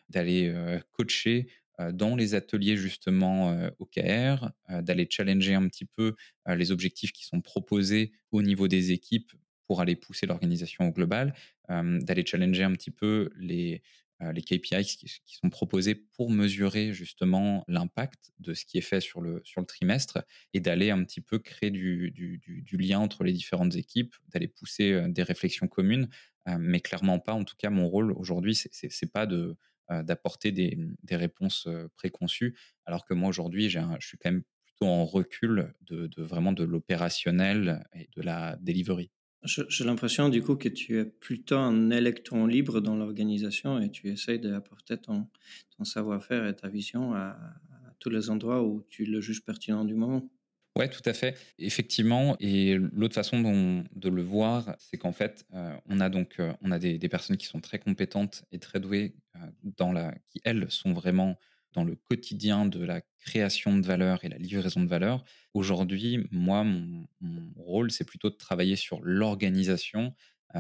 d'aller 0.09 0.49
euh, 0.49 0.79
coacher 0.93 1.49
dans 1.93 2.17
les 2.17 2.35
ateliers 2.35 2.77
justement 2.77 3.57
OKR, 3.79 4.51
d'aller 4.83 5.07
challenger 5.09 5.55
un 5.55 5.69
petit 5.69 5.85
peu 5.85 6.17
les 6.49 6.73
objectifs 6.73 7.13
qui 7.13 7.25
sont 7.25 7.41
proposés 7.41 8.11
au 8.33 8.43
niveau 8.43 8.67
des 8.67 8.91
équipes 8.91 9.31
pour 9.65 9.81
aller 9.81 9.95
pousser 9.95 10.27
l'organisation 10.27 10.89
au 10.89 10.91
global, 10.91 11.35
d'aller 11.69 12.27
challenger 12.27 12.65
un 12.65 12.73
petit 12.73 12.91
peu 12.91 13.31
les, 13.37 13.83
les 14.21 14.43
KPIs 14.43 14.97
qui, 15.25 15.37
sont 15.37 15.51
proposés 15.51 15.95
pour 15.95 16.31
mesurer 16.31 16.93
justement 16.93 17.65
l'impact 17.69 18.33
de 18.41 18.55
ce 18.55 18.65
qui 18.65 18.79
est 18.79 18.83
fait 18.83 19.01
sur 19.01 19.21
le, 19.21 19.41
sur 19.45 19.61
le 19.61 19.67
trimestre 19.67 20.25
et 20.55 20.61
d'aller 20.61 20.91
un 20.91 21.05
petit 21.05 21.21
peu 21.21 21.39
créer 21.39 21.71
du, 21.71 22.11
du, 22.11 22.77
lien 22.77 22.99
entre 22.99 23.23
les 23.23 23.33
différentes 23.33 23.77
équipes, 23.77 24.17
d'aller 24.29 24.49
pousser 24.49 25.01
des 25.09 25.23
réflexions 25.23 25.69
communes, 25.69 26.09
mais 26.59 26.81
clairement 26.81 27.19
pas, 27.19 27.33
en 27.33 27.45
tout 27.45 27.57
cas, 27.59 27.71
mon 27.71 27.89
rôle 27.89 28.13
aujourd'hui, 28.13 28.55
c'est 28.55 29.13
pas 29.13 29.27
de 29.27 29.57
d'apporter 30.05 30.53
des, 30.53 30.79
des, 31.03 31.17
réponses 31.17 31.67
préconçues, 31.97 32.55
alors 32.85 33.07
que 33.07 33.15
moi 33.15 33.31
aujourd'hui, 33.31 33.71
je 33.71 33.81
suis 34.01 34.19
quand 34.19 34.31
même 34.31 34.43
plutôt 34.67 34.85
en 34.85 35.07
recul 35.07 35.73
de, 35.87 36.11
vraiment 36.19 36.53
de 36.53 36.63
l'opérationnel 36.63 37.87
et 37.95 38.11
de 38.15 38.21
la 38.21 38.59
delivery. 38.61 39.11
J'ai 39.45 39.85
l'impression 39.85 40.29
du 40.29 40.43
coup 40.43 40.57
que 40.57 40.69
tu 40.69 40.99
es 40.99 41.05
plutôt 41.05 41.57
un 41.57 41.91
électron 41.91 42.47
libre 42.47 42.81
dans 42.81 42.97
l'organisation 42.97 43.81
et 43.81 43.91
tu 43.91 44.09
essayes 44.09 44.41
d'apporter 44.41 44.99
ton, 44.99 45.29
ton 45.77 45.85
savoir-faire 45.85 46.47
et 46.47 46.57
ta 46.57 46.69
vision 46.69 47.15
à, 47.15 47.39
tous 48.01 48.11
les 48.11 48.31
endroits 48.31 48.63
où 48.63 48.85
tu 48.89 49.05
le 49.05 49.21
juges 49.21 49.45
pertinent 49.45 49.85
du 49.85 49.95
moment. 49.95 50.29
Ouais, 50.79 50.89
tout 50.89 51.03
à 51.07 51.13
fait. 51.13 51.37
Effectivement. 51.59 52.37
Et 52.39 52.77
l'autre 52.77 53.15
façon 53.15 53.41
dont, 53.41 53.85
de 53.97 54.09
le 54.09 54.23
voir, 54.23 54.77
c'est 54.79 54.97
qu'en 54.97 55.13
fait, 55.13 55.45
euh, 55.53 55.77
on 55.87 55.99
a 55.99 56.09
donc 56.09 56.37
euh, 56.39 56.53
on 56.63 56.71
a 56.71 56.79
des, 56.79 56.99
personnes 57.09 57.37
qui 57.37 57.47
sont 57.47 57.61
très 57.61 57.81
compétentes 57.81 58.45
et 58.53 58.61
très 58.61 58.79
douées 58.79 59.17
euh, 59.35 59.41
dans 59.63 59.91
la, 59.91 60.15
qui 60.29 60.41
elles 60.45 60.71
sont 60.71 60.93
vraiment 60.93 61.37
dans 61.73 61.83
le 61.83 61.97
quotidien 61.97 62.65
de 62.65 62.85
la 62.85 63.01
création 63.19 63.77
de 63.77 63.85
valeur 63.85 64.25
et 64.25 64.29
la 64.29 64.39
livraison 64.39 64.81
de 64.81 64.89
valeur. 64.89 65.25
Aujourd'hui, 65.53 66.25
moi, 66.31 66.63
mon, 66.63 67.09
rôle, 67.57 67.91
c'est 67.91 68.05
plutôt 68.05 68.31
de 68.31 68.37
travailler 68.37 68.77
sur 68.77 69.01
l'organisation, 69.03 70.15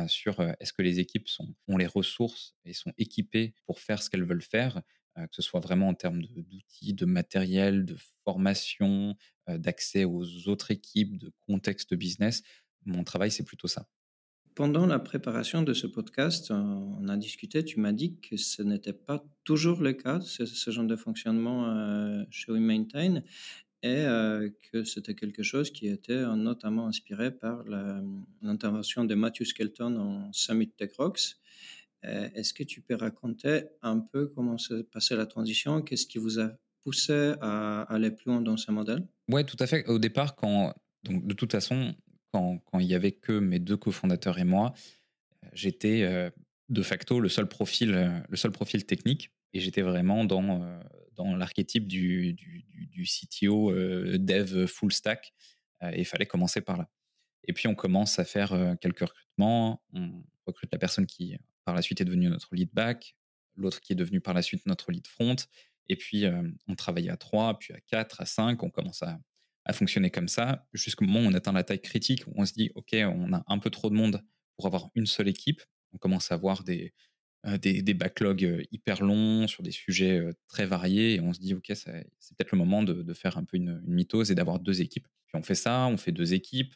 sur 0.06 0.42
est-ce 0.60 0.74
que 0.74 0.82
les 0.82 1.00
équipes 1.00 1.28
sont, 1.28 1.54
ont 1.66 1.78
les 1.78 1.86
ressources 1.86 2.54
et 2.66 2.74
sont 2.74 2.92
équipées 2.98 3.54
pour 3.64 3.80
faire 3.80 4.02
ce 4.02 4.10
qu'elles 4.10 4.24
veulent 4.24 4.42
faire, 4.42 4.82
que 5.26 5.34
ce 5.34 5.42
soit 5.42 5.60
vraiment 5.60 5.88
en 5.88 5.94
termes 5.94 6.22
d'outils, 6.22 6.94
de, 6.94 7.04
matériel, 7.04 7.84
de 7.84 7.96
formation, 8.24 9.16
d'accès 9.48 10.04
aux 10.04 10.48
autres 10.48 10.70
équipes, 10.70 11.16
de 11.16 11.32
contexte 11.46 11.94
business. 11.94 12.42
Mon 12.84 13.04
travail, 13.04 13.30
c'est 13.30 13.44
plutôt 13.44 13.68
ça. 13.68 13.86
Pendant 14.54 14.86
la 14.86 14.98
préparation 14.98 15.62
de 15.62 15.72
ce 15.72 15.86
podcast, 15.86 16.50
on 16.50 17.06
a 17.06 17.16
discuté, 17.16 17.64
tu 17.64 17.78
m'as 17.78 17.92
dit 17.92 18.18
que 18.18 18.36
ce 18.36 18.60
n'était 18.60 18.92
pas 18.92 19.24
toujours 19.44 19.80
le 19.80 19.92
cas, 19.92 20.20
ce, 20.20 20.70
genre 20.72 20.84
de 20.84 20.96
fonctionnement 20.96 21.70
euh, 21.70 22.24
chez 22.30 22.50
WeMaintain, 22.50 23.22
et 23.84 24.02
euh, 24.04 24.50
que 24.72 24.82
c'était 24.82 25.14
quelque 25.14 25.44
chose 25.44 25.70
qui 25.70 25.86
était 25.86 26.24
notamment 26.34 26.88
inspiré 26.88 27.30
par 27.30 27.62
l'intervention 28.42 29.04
de 29.04 29.14
Matthew 29.14 29.44
Skelton 29.44 29.96
en 29.96 30.32
Summit 30.32 30.70
Tech 30.70 30.90
Rocks. 30.98 31.36
Euh, 32.04 32.28
est-ce 32.34 32.54
que 32.54 32.62
tu 32.62 32.80
peux 32.80 32.94
raconter 32.94 33.64
un 33.82 33.98
peu 33.98 34.28
comment 34.28 34.58
s'est 34.58 34.84
passée 34.84 35.16
la 35.16 35.26
transition? 35.26 35.82
Qu'est-ce 35.82 36.06
qui 36.06 36.18
vous 36.18 36.38
a 36.38 36.50
poussé 36.84 37.34
à 37.40 37.82
aller 37.82 38.10
plus 38.10 38.30
loin 38.30 38.40
dans 38.40 38.56
ce 38.56 38.70
modèle? 38.70 39.06
Oui, 39.28 39.44
tout 39.44 39.56
à 39.58 39.66
fait. 39.66 39.86
Au 39.88 39.98
départ, 39.98 40.36
quand, 40.36 40.74
donc, 41.04 41.26
de 41.26 41.34
toute 41.34 41.52
façon, 41.52 41.94
quand, 42.32 42.60
il 42.74 42.86
y 42.86 42.94
avait 42.94 43.12
que 43.12 43.38
mes 43.38 43.58
deux 43.58 43.76
cofondateurs 43.76 44.38
et 44.38 44.44
moi, 44.44 44.74
j'étais 45.52 46.02
euh, 46.02 46.30
de 46.68 46.82
facto 46.82 47.20
le 47.20 47.28
seul 47.28 47.48
profil, 47.48 47.94
euh, 47.94 48.20
le 48.28 48.36
seul 48.36 48.52
profil 48.52 48.84
technique. 48.86 49.32
Et 49.54 49.60
j'étais 49.60 49.82
vraiment 49.82 50.24
dans, 50.24 50.62
euh, 50.62 50.80
dans 51.14 51.34
l'archétype 51.34 51.88
du, 51.88 52.34
du, 52.34 52.64
du, 52.74 53.04
CTO 53.04 53.72
dev 54.18 54.66
full 54.66 54.92
stack. 54.92 55.32
Et 55.92 56.00
il 56.00 56.04
fallait 56.04 56.26
commencer 56.26 56.60
par 56.60 56.76
là. 56.76 56.88
Et 57.44 57.54
puis 57.54 57.66
on 57.66 57.74
commence 57.74 58.18
à 58.18 58.24
faire 58.24 58.76
quelques 58.80 59.00
recrutements, 59.00 59.82
on 59.94 60.22
recrute 60.44 60.70
la 60.70 60.78
personne 60.78 61.06
qui 61.06 61.38
par 61.68 61.74
la 61.74 61.82
suite 61.82 62.00
est 62.00 62.06
devenue 62.06 62.30
notre 62.30 62.54
lead 62.54 62.70
back, 62.72 63.14
l'autre 63.54 63.82
qui 63.82 63.92
est 63.92 63.94
devenu 63.94 64.22
par 64.22 64.32
la 64.32 64.40
suite 64.40 64.64
notre 64.64 64.90
lead 64.90 65.06
front, 65.06 65.36
et 65.90 65.96
puis 65.96 66.24
on 66.66 66.74
travaille 66.74 67.10
à 67.10 67.18
3, 67.18 67.58
puis 67.58 67.74
à 67.74 67.80
4, 67.80 68.22
à 68.22 68.24
5, 68.24 68.62
on 68.62 68.70
commence 68.70 69.02
à, 69.02 69.20
fonctionner 69.74 70.10
comme 70.10 70.28
ça. 70.28 70.66
Jusqu'au 70.72 71.04
moment 71.04 71.20
où 71.20 71.30
on 71.30 71.34
atteint 71.34 71.52
la 71.52 71.62
taille 71.62 71.82
critique 71.82 72.26
où 72.26 72.32
on 72.36 72.46
se 72.46 72.54
dit 72.54 72.70
ok 72.74 72.96
on 73.02 73.34
a 73.34 73.44
un 73.48 73.58
peu 73.58 73.68
trop 73.68 73.90
de 73.90 73.94
monde 73.94 74.24
pour 74.56 74.64
avoir 74.64 74.88
une 74.94 75.04
seule 75.04 75.28
équipe. 75.28 75.60
On 75.92 75.98
commence 75.98 76.32
à 76.32 76.36
avoir 76.36 76.64
des 76.64 76.94
euh, 77.46 77.58
des, 77.58 77.94
backlogs 77.94 78.44
euh, 78.44 78.62
hyper 78.72 79.02
longs 79.02 79.46
sur 79.46 79.62
des 79.62 79.70
sujets 79.70 80.18
euh, 80.18 80.32
très 80.48 80.64
variés 80.64 81.16
et 81.16 81.20
on 81.20 81.34
se 81.34 81.38
dit 81.38 81.52
ok 81.52 81.66
c'est 81.74 82.08
peut-être 82.36 82.52
le 82.52 82.56
moment 82.56 82.82
de, 82.82 83.02
de, 83.02 83.12
faire 83.12 83.36
un 83.36 83.44
peu 83.44 83.58
une, 83.58 83.82
une 83.86 83.92
mitose 83.92 84.30
et 84.30 84.34
d'avoir 84.34 84.58
deux 84.58 84.80
équipes. 84.80 85.06
Puis 85.26 85.38
on 85.38 85.42
fait 85.42 85.54
ça 85.54 85.86
on 85.86 85.98
fait 85.98 86.12
deux 86.12 86.32
équipes 86.32 86.74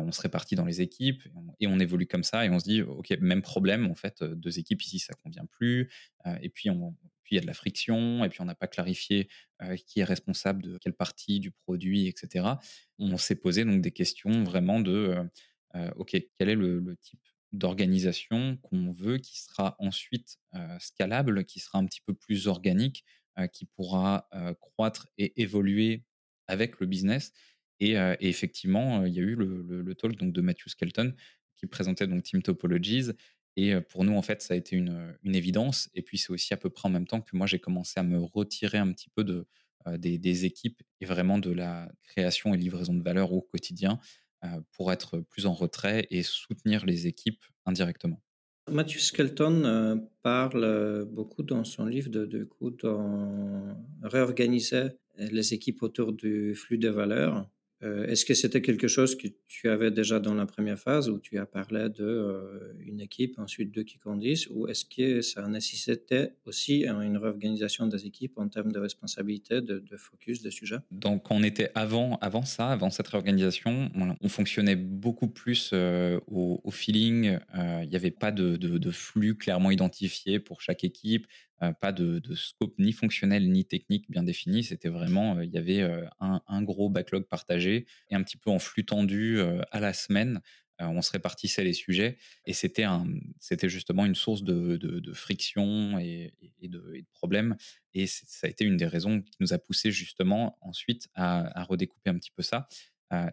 on 0.00 0.12
se 0.12 0.20
répartit 0.20 0.54
dans 0.54 0.64
les 0.64 0.80
équipes 0.80 1.22
et 1.60 1.66
on, 1.66 1.78
évolue 1.78 2.06
comme 2.06 2.24
ça 2.24 2.44
et 2.44 2.50
on 2.50 2.58
se 2.58 2.64
dit 2.64 2.82
ok 2.82 3.16
même 3.20 3.42
problème 3.42 3.90
en 3.90 3.94
fait 3.94 4.22
deux 4.22 4.58
équipes 4.58 4.82
ici 4.82 4.98
ça 4.98 5.14
convient 5.14 5.46
plus 5.46 5.90
et 6.40 6.48
puis 6.48 6.70
il 7.34 7.36
y 7.36 7.38
a 7.38 7.42
de 7.42 7.46
la 7.46 7.54
friction, 7.54 8.24
et 8.24 8.28
puis 8.28 8.40
on 8.40 8.44
n'a 8.44 8.54
pas 8.54 8.68
clarifié 8.68 9.28
euh, 9.62 9.76
qui 9.76 10.00
est 10.00 10.04
responsable 10.04 10.62
de 10.62 10.78
quelle 10.78 10.94
partie 10.94 11.40
du 11.40 11.50
produit, 11.50 12.06
etc. 12.06 12.46
On 12.98 13.16
s'est 13.16 13.36
posé 13.36 13.64
donc 13.64 13.80
des 13.82 13.90
questions 13.90 14.44
vraiment 14.44 14.80
de, 14.80 14.92
euh, 14.92 15.24
euh, 15.74 15.90
OK, 15.96 16.16
quel 16.38 16.48
est 16.48 16.54
le, 16.54 16.96
type 17.00 17.20
d'organisation 17.52 18.56
qu'on 18.62 18.92
veut 18.92 19.18
qui 19.18 19.38
sera 19.38 19.76
ensuite 19.78 20.40
scalable, 20.80 21.44
qui 21.44 21.60
sera 21.60 21.78
un 21.78 21.86
petit 21.86 22.00
peu 22.04 22.12
plus 22.12 22.48
organique, 22.48 23.04
qui 23.52 23.66
pourra 23.66 24.28
croître 24.58 25.06
et 25.18 25.40
évoluer 25.40 26.04
avec 26.48 26.80
le 26.80 26.88
business. 26.88 27.32
Et, 27.80 27.96
effectivement, 28.20 29.04
il 29.04 29.12
y 29.12 29.18
a 29.18 29.22
eu 29.22 29.34
le, 29.34 29.94
talk 29.94 30.16
donc, 30.16 30.32
de 30.32 30.40
Matthew 30.40 30.68
Skelton 30.68 31.14
qui 31.56 31.66
présentait 31.66 32.06
donc 32.06 32.22
Team 32.22 32.42
Topologies 32.42 33.10
et 33.56 33.80
pour 33.80 34.04
nous, 34.04 34.16
en 34.16 34.22
fait, 34.22 34.42
ça 34.42 34.54
a 34.54 34.56
été 34.56 34.76
une, 34.76 35.16
évidence. 35.24 35.88
Et 35.94 36.02
puis, 36.02 36.18
c'est 36.18 36.30
aussi 36.30 36.52
à 36.54 36.56
peu 36.56 36.70
près 36.70 36.88
en 36.88 36.92
même 36.92 37.06
temps 37.06 37.20
que 37.20 37.36
moi, 37.36 37.46
j'ai 37.46 37.58
commencé 37.58 38.00
à 38.00 38.02
me 38.02 38.18
retirer 38.18 38.78
un 38.78 38.92
petit 38.92 39.08
peu 39.10 39.22
de, 39.22 39.46
des, 39.96 40.44
équipes 40.44 40.82
et 41.00 41.06
vraiment 41.06 41.38
de 41.38 41.50
la 41.50 41.90
création 42.02 42.54
et 42.54 42.56
livraison 42.56 42.94
de 42.94 43.02
valeur 43.02 43.32
au 43.32 43.42
quotidien 43.42 44.00
pour 44.72 44.92
être 44.92 45.20
plus 45.20 45.46
en 45.46 45.54
retrait 45.54 46.06
et 46.10 46.22
soutenir 46.22 46.84
les 46.84 47.06
équipes 47.06 47.42
indirectement. 47.64 48.20
Matthew 48.70 48.98
Skelton 48.98 50.08
parle 50.22 51.06
beaucoup 51.10 51.42
dans 51.42 51.64
son 51.64 51.86
livre 51.86 52.10
de, 52.10 52.26
de 52.26 52.48
réorganiser 54.02 54.88
les 55.16 55.54
équipes 55.54 55.82
autour 55.82 56.12
du 56.12 56.54
flux 56.54 56.78
de 56.78 56.88
valeur 56.88 57.48
euh, 57.84 58.06
est-ce 58.06 58.24
que 58.24 58.34
c'était 58.34 58.62
quelque 58.62 58.88
chose 58.88 59.16
que 59.16 59.28
tu 59.46 59.68
avais 59.68 59.90
déjà 59.90 60.18
dans 60.18 60.34
la 60.34 60.46
première 60.46 60.78
phase 60.78 61.10
où 61.10 61.18
tu 61.18 61.38
as 61.38 61.44
parlé 61.44 61.88
de 61.90 62.04
euh, 62.04 62.98
équipe, 62.98 63.38
ensuite 63.38 63.72
deux 63.72 63.82
qui 63.82 63.98
conduisent, 63.98 64.48
ou 64.48 64.66
est-ce 64.68 64.84
que 64.84 65.20
ça 65.20 65.46
nécessitait 65.46 66.32
aussi 66.46 66.86
une 66.86 67.18
réorganisation 67.18 67.86
des 67.86 68.06
équipes 68.06 68.38
en 68.38 68.48
termes 68.48 68.72
de 68.72 68.78
responsabilité, 68.78 69.60
de, 69.60 69.82
focus, 69.96 70.42
de 70.42 70.50
sujet? 70.50 70.78
Donc, 70.90 71.30
on 71.30 71.42
était 71.42 71.70
avant, 71.74 72.16
avant 72.22 72.44
ça, 72.44 72.68
avant 72.68 72.88
cette 72.88 73.08
réorganisation, 73.08 73.90
on, 74.20 74.28
fonctionnait 74.28 74.76
beaucoup 74.76 75.28
plus 75.28 75.70
euh, 75.72 76.18
au, 76.28 76.70
feeling. 76.70 77.38
Il 77.54 77.88
n'y 77.88 77.96
avait 77.96 78.10
pas 78.10 78.32
de, 78.32 78.90
flux 78.90 79.36
clairement 79.36 79.70
identifié 79.70 80.38
pour 80.38 80.60
chaque 80.60 80.84
équipe. 80.84 81.26
Euh, 81.64 81.72
pas 81.72 81.92
de, 81.92 82.20
scope 82.34 82.74
ni 82.78 82.92
fonctionnel 82.92 83.50
ni 83.50 83.64
technique 83.64 84.10
bien 84.10 84.22
défini. 84.22 84.64
C'était 84.64 84.88
vraiment, 84.88 85.36
euh, 85.36 85.44
il 85.44 85.50
y 85.50 85.58
avait 85.58 85.80
euh, 85.80 86.04
un, 86.20 86.62
gros 86.62 86.88
backlog 86.88 87.24
partagé 87.24 87.86
et 88.10 88.14
un 88.14 88.22
petit 88.22 88.36
peu 88.36 88.50
en 88.50 88.58
flux 88.58 88.84
tendu 88.84 89.40
à 89.70 89.80
la 89.80 89.92
semaine. 89.92 90.40
on 90.78 91.02
se 91.02 91.12
répartissait 91.12 91.62
les 91.62 91.72
sujets 91.72 92.16
et 92.46 92.52
c'était 92.52 92.86
c'était 93.38 93.68
justement 93.68 94.04
une 94.06 94.14
source 94.14 94.42
de, 94.42 95.12
friction 95.12 95.98
et, 95.98 96.34
de, 96.62 97.04
problèmes. 97.12 97.56
Et 97.92 98.06
ça 98.06 98.46
a 98.46 98.50
été 98.50 98.64
une 98.64 98.76
des 98.76 98.86
raisons 98.86 99.20
qui 99.20 99.36
nous 99.40 99.52
a 99.52 99.58
poussé 99.58 99.90
justement 99.90 100.58
ensuite 100.60 101.08
à, 101.14 101.60
à 101.60 101.64
redécouper 101.64 102.10
un 102.10 102.18
petit 102.18 102.32
peu 102.34 102.42
ça. 102.42 102.68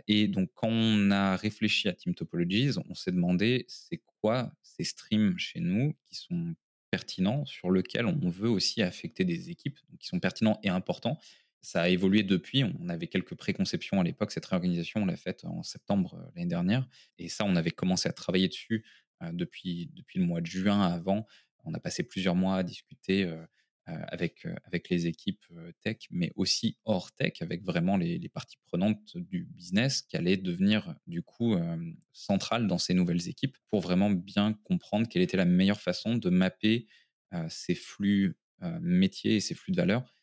et 0.07 0.27
donc, 0.27 0.49
quand 0.53 0.69
on 0.69 1.11
a 1.11 1.35
réfléchi 1.37 1.87
à 1.87 1.93
Team 1.93 2.13
Topologies, 2.13 2.75
on 2.89 2.95
s'est 2.95 3.11
demandé 3.11 3.65
c'est 3.67 4.01
quoi 4.21 4.51
ces 4.61 4.83
streams 4.83 5.37
chez 5.37 5.59
nous 5.59 5.95
qui 6.05 6.15
sont 6.15 6.55
pertinent 6.91 7.45
sur 7.45 7.71
lequel 7.71 8.05
on 8.05 8.29
veut 8.29 8.49
aussi 8.49 8.83
affecter 8.83 9.23
des 9.25 9.49
équipes 9.49 9.79
qui 9.99 10.07
sont 10.07 10.19
pertinents 10.19 10.59
et 10.61 10.69
importants. 10.69 11.17
Ça 11.61 11.83
a 11.83 11.89
évolué 11.89 12.23
depuis. 12.23 12.63
On 12.63 12.89
avait 12.89 13.07
quelques 13.07 13.35
préconceptions 13.35 14.01
à 14.01 14.03
l'époque. 14.03 14.31
Cette 14.31 14.45
réorganisation, 14.45 15.03
on 15.03 15.05
l'a 15.05 15.15
faite 15.15 15.45
en 15.45 15.63
septembre 15.63 16.15
euh, 16.15 16.31
l'année 16.35 16.47
dernière. 16.47 16.87
Et 17.17 17.29
ça, 17.29 17.45
on 17.45 17.55
avait 17.55 17.71
commencé 17.71 18.09
à 18.09 18.13
travailler 18.13 18.47
dessus 18.47 18.83
euh, 19.21 19.31
depuis, 19.31 19.91
depuis 19.95 20.19
le 20.19 20.25
mois 20.25 20.41
de 20.41 20.47
juin 20.47 20.81
avant. 20.81 21.27
On 21.63 21.73
a 21.73 21.79
passé 21.79 22.03
plusieurs 22.03 22.35
mois 22.35 22.57
à 22.57 22.63
discuter 22.63 23.23
euh, 23.23 23.37
avec, 24.07 24.47
avec 24.63 24.89
les 24.89 25.07
équipes 25.07 25.45
tech, 25.81 25.97
mais 26.11 26.31
aussi 26.35 26.77
hors 26.85 27.11
tech, 27.11 27.41
avec 27.41 27.63
vraiment 27.63 27.97
les, 27.97 28.29
parties 28.29 28.57
prenantes 28.65 29.17
du 29.17 29.43
business 29.43 30.01
qui 30.01 30.17
allaient 30.17 30.37
devenir 30.37 30.95
du 31.07 31.21
coup 31.21 31.55
centrales 32.13 32.67
dans 32.67 32.77
ces 32.77 32.93
nouvelles 32.93 33.27
équipes 33.27 33.57
pour 33.67 33.81
vraiment 33.81 34.09
bien 34.09 34.53
comprendre 34.63 35.07
quelle 35.07 35.21
était 35.21 35.37
la 35.37 35.45
meilleure 35.45 35.81
façon 35.81 36.15
de 36.15 36.29
mapper 36.29 36.87
ces 37.49 37.75
flux 37.75 38.35
métiers 38.79 39.35
et 39.35 39.39
ces 39.39 39.55
flux 39.55 39.71
de 39.71 39.77
valeur 39.77 40.15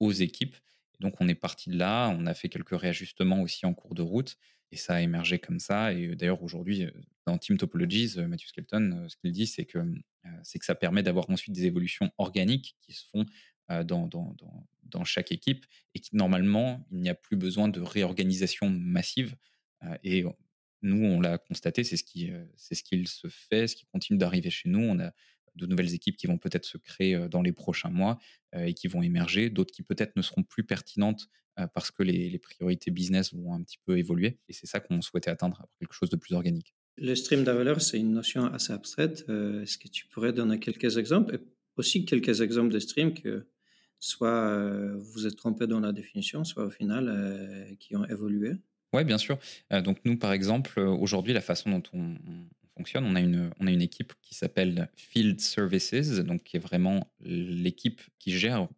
aux 0.00 0.12
équipes. 0.12 0.56
Donc, 1.00 1.14
on 1.20 1.28
est 1.28 1.34
parti 1.34 1.70
de 1.70 1.78
là. 1.78 2.14
On 2.18 2.26
a 2.26 2.34
fait 2.34 2.48
quelques 2.48 2.78
réajustements 2.78 3.40
aussi 3.42 3.66
en 3.66 3.74
cours 3.74 3.94
de 3.94 4.02
route 4.02 4.36
et 4.72 4.76
ça 4.76 4.94
a 4.94 5.00
émergé 5.00 5.38
comme 5.38 5.58
ça. 5.58 5.92
Et 5.92 6.14
d'ailleurs, 6.14 6.42
aujourd'hui, 6.42 6.86
dans 7.26 7.38
Team 7.38 7.58
Topologies, 7.58 8.16
Matthew 8.16 8.46
Skelton, 8.46 9.06
ce 9.08 9.16
qu'il 9.16 9.32
dit, 9.32 9.46
c'est 9.46 9.64
que, 9.64 9.78
c'est 10.42 10.58
que 10.58 10.64
ça 10.64 10.74
permet 10.74 11.02
d'avoir 11.02 11.28
ensuite 11.30 11.54
des 11.54 11.66
évolutions 11.66 12.10
organiques 12.18 12.76
qui 12.80 12.92
se 12.92 13.04
font 13.06 13.26
dans, 13.68 13.84
dans, 13.84 14.34
dans, 14.38 14.66
dans, 14.84 15.04
chaque 15.04 15.30
équipe 15.30 15.66
et 15.94 16.00
qui, 16.00 16.16
normalement, 16.16 16.86
il 16.90 16.98
n'y 17.00 17.08
a 17.08 17.14
plus 17.14 17.36
besoin 17.36 17.68
de 17.68 17.80
réorganisation 17.80 18.68
massive. 18.68 19.36
et 20.02 20.24
nous, 20.82 21.04
on 21.04 21.20
l'a 21.20 21.38
constaté, 21.38 21.84
c'est 21.84 21.96
ce 21.96 22.04
qui, 22.04 22.32
ce 22.56 22.82
qu'il 22.82 23.06
se 23.06 23.28
fait, 23.28 23.68
ce 23.68 23.76
qui 23.76 23.86
continue 23.86 24.18
d'arriver 24.18 24.50
chez 24.50 24.68
nous. 24.68 24.80
On 24.80 24.98
a 24.98 25.12
de 25.56 25.66
nouvelles 25.66 25.94
équipes 25.94 26.16
qui 26.16 26.26
vont 26.26 26.38
peut-être 26.38 26.64
se 26.64 26.78
créer 26.78 27.28
dans 27.28 27.42
les 27.42 27.52
prochains 27.52 27.90
mois 27.90 28.18
et 28.56 28.74
qui 28.74 28.88
vont 28.88 29.02
émerger, 29.02 29.50
d'autres 29.50 29.72
qui 29.72 29.82
peut-être 29.82 30.16
ne 30.16 30.22
seront 30.22 30.42
plus 30.42 30.64
pertinentes 30.64 31.28
parce 31.74 31.90
que 31.90 32.02
les, 32.02 32.38
priorités 32.38 32.90
business 32.90 33.34
vont 33.34 33.54
un 33.54 33.62
petit 33.62 33.78
peu 33.84 33.98
évoluer. 33.98 34.38
Et 34.48 34.52
c'est 34.52 34.66
ça 34.66 34.80
qu'on 34.80 35.02
souhaitait 35.02 35.30
atteindre, 35.30 35.66
quelque 35.78 35.94
chose 35.94 36.10
de 36.10 36.16
plus 36.16 36.34
organique. 36.34 36.74
Le 36.96 37.14
stream 37.14 37.44
de 37.44 37.50
valeur, 37.50 37.80
c'est 37.80 37.98
une 37.98 38.12
notion 38.12 38.44
assez 38.46 38.72
abstraite. 38.72 39.24
Est-ce 39.28 39.78
que 39.78 39.88
tu 39.88 40.06
pourrais 40.06 40.32
donner 40.32 40.58
quelques 40.58 40.98
exemples? 40.98 41.36
Et 41.36 41.38
aussi 41.76 42.04
quelques 42.04 42.40
exemples 42.40 42.72
de 42.72 42.78
stream 42.78 43.14
que 43.14 43.46
soit 43.98 44.94
vous 44.96 45.26
êtes 45.26 45.36
trompé 45.36 45.66
dans 45.66 45.80
la 45.80 45.92
définition, 45.92 46.44
soit 46.44 46.64
au 46.64 46.70
final 46.70 47.74
qui 47.78 47.96
ont 47.96 48.04
évolué? 48.04 48.52
Oui, 48.92 49.04
bien 49.04 49.18
sûr. 49.18 49.38
donc 49.70 49.98
nous, 50.04 50.18
par 50.18 50.32
exemple, 50.32 50.80
aujourd'hui, 50.80 51.32
la 51.32 51.40
façon 51.40 51.70
dont 51.70 51.82
on, 51.94 52.16
fonctionne. 52.80 53.04
On 53.04 53.14
a 53.14 53.20
une, 53.20 53.50
on 53.60 53.66
a 53.66 53.70
une 53.70 53.82
équipe 53.82 54.14
qui 54.22 54.34
s'appelle 54.34 54.88
Field 54.96 55.38
Services, 55.40 56.12
donc 56.20 56.42
qui 56.44 56.56
est 56.56 56.60
vraiment 56.60 57.12
l'équipe 57.20 58.00
qui 58.18 58.32
gère 58.32 58.68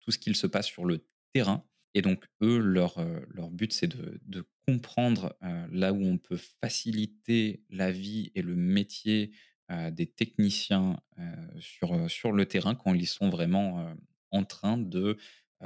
tout 0.00 0.10
ce 0.10 0.18
qu'il 0.18 0.36
se 0.36 0.46
passe 0.46 0.66
sur 0.66 0.84
le 0.84 1.00
terrain. 1.32 1.64
Et 1.96 2.02
donc, 2.02 2.26
eux, 2.42 2.58
leur, 2.58 2.98
euh, 2.98 3.20
but, 3.50 3.72
c'est 3.72 3.86
de, 3.88 4.46
comprendre 4.68 5.34
euh, 5.42 5.66
là 5.70 5.94
où 5.94 6.04
on 6.04 6.18
peut 6.18 6.38
faciliter 6.60 7.62
la 7.70 7.90
vie 7.90 8.32
et 8.34 8.42
le 8.42 8.54
métier 8.54 9.30
euh, 9.70 9.90
des 9.90 10.06
techniciens 10.06 11.00
sur, 11.58 12.32
le 12.32 12.44
terrain 12.44 12.74
quand 12.74 12.92
ils 12.92 13.06
sont 13.06 13.30
vraiment 13.30 13.96
en 14.30 14.44
train 14.44 14.76
de 14.76 15.16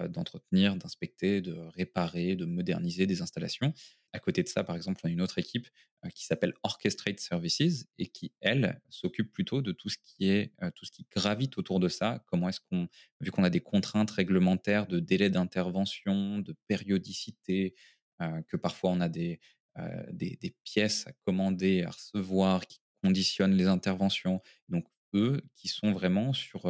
d'entretenir, 0.09 0.77
d'inspecter, 0.77 1.41
de 1.41 1.53
réparer, 1.75 2.37
de 2.37 2.45
moderniser 2.45 3.09
des 3.09 3.23
installations. 3.23 3.75
À 4.13 4.19
côté 4.19 4.43
de 4.43 4.49
ça, 4.49 4.65
par 4.65 4.77
exemple, 4.77 5.01
on 5.05 5.09
a 5.09 5.11
une 5.11 5.21
autre 5.21 5.39
équipe 5.39 5.69
qui 6.15 6.25
s'appelle 6.25 6.55
Orchestrate 6.63 7.21
Services 7.21 7.87
et 7.99 8.07
qui, 8.07 8.33
elle, 8.41 8.81
s'occupe 8.89 9.33
plutôt 9.33 9.63
de 9.63 9.73
tout 9.73 9.89
ce 9.89 9.99
qui 10.03 10.29
est 10.29 10.53
tout 10.75 10.85
ce 10.85 10.91
qui 10.91 11.07
gravite 11.15 11.59
autour 11.59 11.79
de 11.79 11.89
ça. 11.89 12.25
Comment 12.27 12.49
est-ce 12.49 12.61
qu'on, 12.61 12.89
vu 13.21 13.31
qu'on 13.31 13.45
a 13.45 13.51
des 13.51 13.61
contraintes 13.61 14.11
réglementaires 14.11 14.87
de 14.87 14.99
délai 14.99 15.31
d'intervention, 15.31 16.39
de 16.39 16.57
périodicité, 16.67 17.75
que 18.19 18.57
parfois 18.57 18.91
on 18.91 19.01
a 19.01 19.09
des, 19.09 19.41
des, 20.11 20.37
des, 20.41 20.57
pièces 20.65 21.07
à 21.07 21.13
commander, 21.25 21.85
à 21.85 21.91
recevoir, 21.91 22.67
qui 22.67 22.81
conditionnent 23.03 23.55
les 23.55 23.67
interventions. 23.67 24.43
Donc 24.69 24.87
eux, 25.15 25.41
qui 25.55 25.69
sont 25.69 25.93
vraiment 25.93 26.33
sur, 26.33 26.63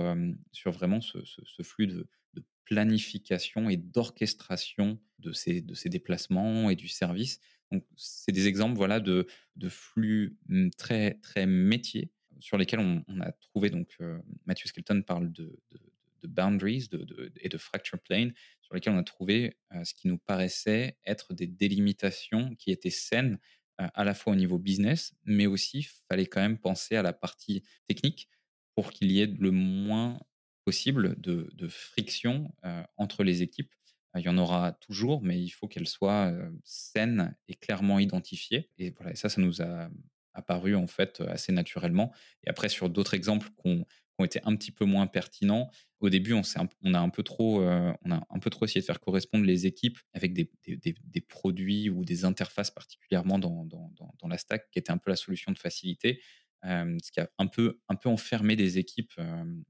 sur 0.52 0.72
vraiment 0.72 1.00
ce, 1.00 1.18
ce 1.24 1.62
flux 1.62 1.86
de, 1.86 2.08
de 2.34 2.44
planification 2.64 3.68
et 3.68 3.76
d'orchestration 3.76 5.00
de 5.18 5.32
ces, 5.32 5.60
de 5.60 5.74
ces 5.74 5.88
déplacements 5.88 6.70
et 6.70 6.76
du 6.76 6.88
service. 6.88 7.40
Donc, 7.72 7.84
c'est 7.96 8.32
des 8.32 8.46
exemples 8.46 8.76
voilà, 8.76 9.00
de, 9.00 9.26
de 9.56 9.68
flux 9.68 10.38
mmh, 10.48 10.70
très, 10.70 11.14
très 11.14 11.46
métiers 11.46 12.10
sur 12.40 12.56
lesquels 12.56 12.80
on, 12.80 13.20
a 13.20 13.32
trouvé, 13.32 13.70
donc 13.70 13.94
euh, 14.00 14.18
Matthew 14.46 14.66
Skelton 14.66 15.02
parle 15.02 15.30
de, 15.32 15.60
de, 15.70 16.28
boundaries 16.28 16.88
de, 16.90 17.32
et 17.40 17.48
de 17.48 17.58
fracture 17.58 17.98
plane, 17.98 18.32
sur 18.60 18.74
lesquels 18.74 18.92
on 18.92 18.98
a 18.98 19.04
trouvé 19.04 19.56
euh, 19.72 19.84
ce 19.84 19.94
qui 19.94 20.08
nous 20.08 20.18
paraissait 20.18 20.98
être 21.06 21.32
des 21.32 21.46
délimitations 21.46 22.54
qui 22.56 22.70
étaient 22.70 22.90
saines 22.90 23.38
euh, 23.80 23.88
à 23.94 24.04
la 24.04 24.14
fois 24.14 24.34
au 24.34 24.36
niveau 24.36 24.58
business, 24.58 25.14
mais 25.24 25.46
aussi 25.46 25.86
fallait 26.08 26.26
quand 26.26 26.40
même 26.40 26.58
penser 26.58 26.96
à 26.96 27.02
la 27.02 27.12
partie 27.12 27.62
technique 27.88 28.28
pour 28.74 28.90
qu'il 28.90 29.10
y 29.12 29.20
ait 29.20 29.26
le 29.26 29.50
moins 29.50 30.20
possible 30.64 31.20
de, 31.20 31.68
friction 31.68 32.52
euh, 32.64 32.82
entre 32.96 33.24
les 33.24 33.42
équipes. 33.42 33.72
Il 34.16 34.22
y 34.22 34.28
en 34.28 34.38
aura 34.38 34.72
toujours, 34.72 35.22
mais 35.22 35.40
il 35.40 35.50
faut 35.50 35.68
qu'elles 35.68 35.86
soient 35.86 36.32
euh, 36.32 36.50
saines 36.64 37.36
et 37.48 37.54
clairement 37.54 37.98
identifiées. 37.98 38.68
Et 38.78 38.90
voilà, 38.90 39.14
ça, 39.14 39.28
ça 39.28 39.40
nous 39.40 39.62
a 39.62 39.88
apparu 40.34 40.74
en 40.74 40.86
fait 40.86 41.20
assez 41.28 41.52
naturellement. 41.52 42.12
Et 42.44 42.50
après, 42.50 42.68
sur 42.68 42.90
d'autres 42.90 43.14
exemples 43.14 43.48
qui 43.62 43.84
ont 44.18 44.24
été 44.24 44.40
un 44.44 44.54
petit 44.56 44.70
peu 44.70 44.84
moins 44.84 45.06
pertinents. 45.06 45.70
Au 46.00 46.08
début, 46.08 46.32
on, 46.32 46.42
on, 46.82 46.94
a 46.94 46.98
un 46.98 47.08
peu 47.08 47.22
trop, 47.22 47.62
euh, 47.62 47.92
on 48.04 48.10
a 48.10 48.26
un 48.28 48.38
peu 48.38 48.50
trop 48.50 48.64
essayé 48.64 48.80
de 48.80 48.86
faire 48.86 49.00
correspondre 49.00 49.44
les 49.44 49.66
équipes 49.66 49.98
avec 50.12 50.32
des, 50.32 50.50
des, 50.66 50.94
des 51.02 51.20
produits 51.20 51.90
ou 51.90 52.04
des 52.04 52.24
interfaces 52.24 52.70
particulièrement 52.70 53.38
dans, 53.38 53.64
dans, 53.64 53.92
dans, 54.18 54.28
la 54.28 54.38
stack, 54.38 54.70
qui 54.70 54.78
était 54.78 54.92
un 54.92 54.98
peu 54.98 55.10
la 55.10 55.16
solution 55.16 55.52
de 55.52 55.58
facilité 55.58 56.20
ce 56.62 57.10
qui 57.10 57.20
a 57.20 57.30
un 57.38 57.46
peu, 57.46 57.78
un 57.88 57.96
peu 57.96 58.08
enfermé 58.08 58.56
des 58.56 58.78
équipes 58.78 59.12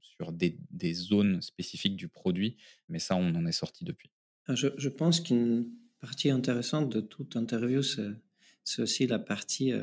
sur 0.01 0.31
des, 0.31 0.57
des, 0.71 0.93
zones 0.93 1.41
spécifiques 1.41 1.95
du 1.95 2.07
produit, 2.07 2.57
mais 2.89 2.99
ça, 2.99 3.15
on 3.15 3.33
en 3.35 3.45
est 3.45 3.51
sorti 3.51 3.85
depuis. 3.85 4.11
Ah, 4.47 4.55
je, 4.55 4.89
pense 4.89 5.21
qu'une 5.21 5.69
partie 5.99 6.29
intéressante 6.29 6.89
de 6.89 7.01
toute 7.01 7.35
interview, 7.35 7.81
c'est 7.81 8.81
aussi 8.81 9.07
la 9.07 9.19
partie 9.19 9.73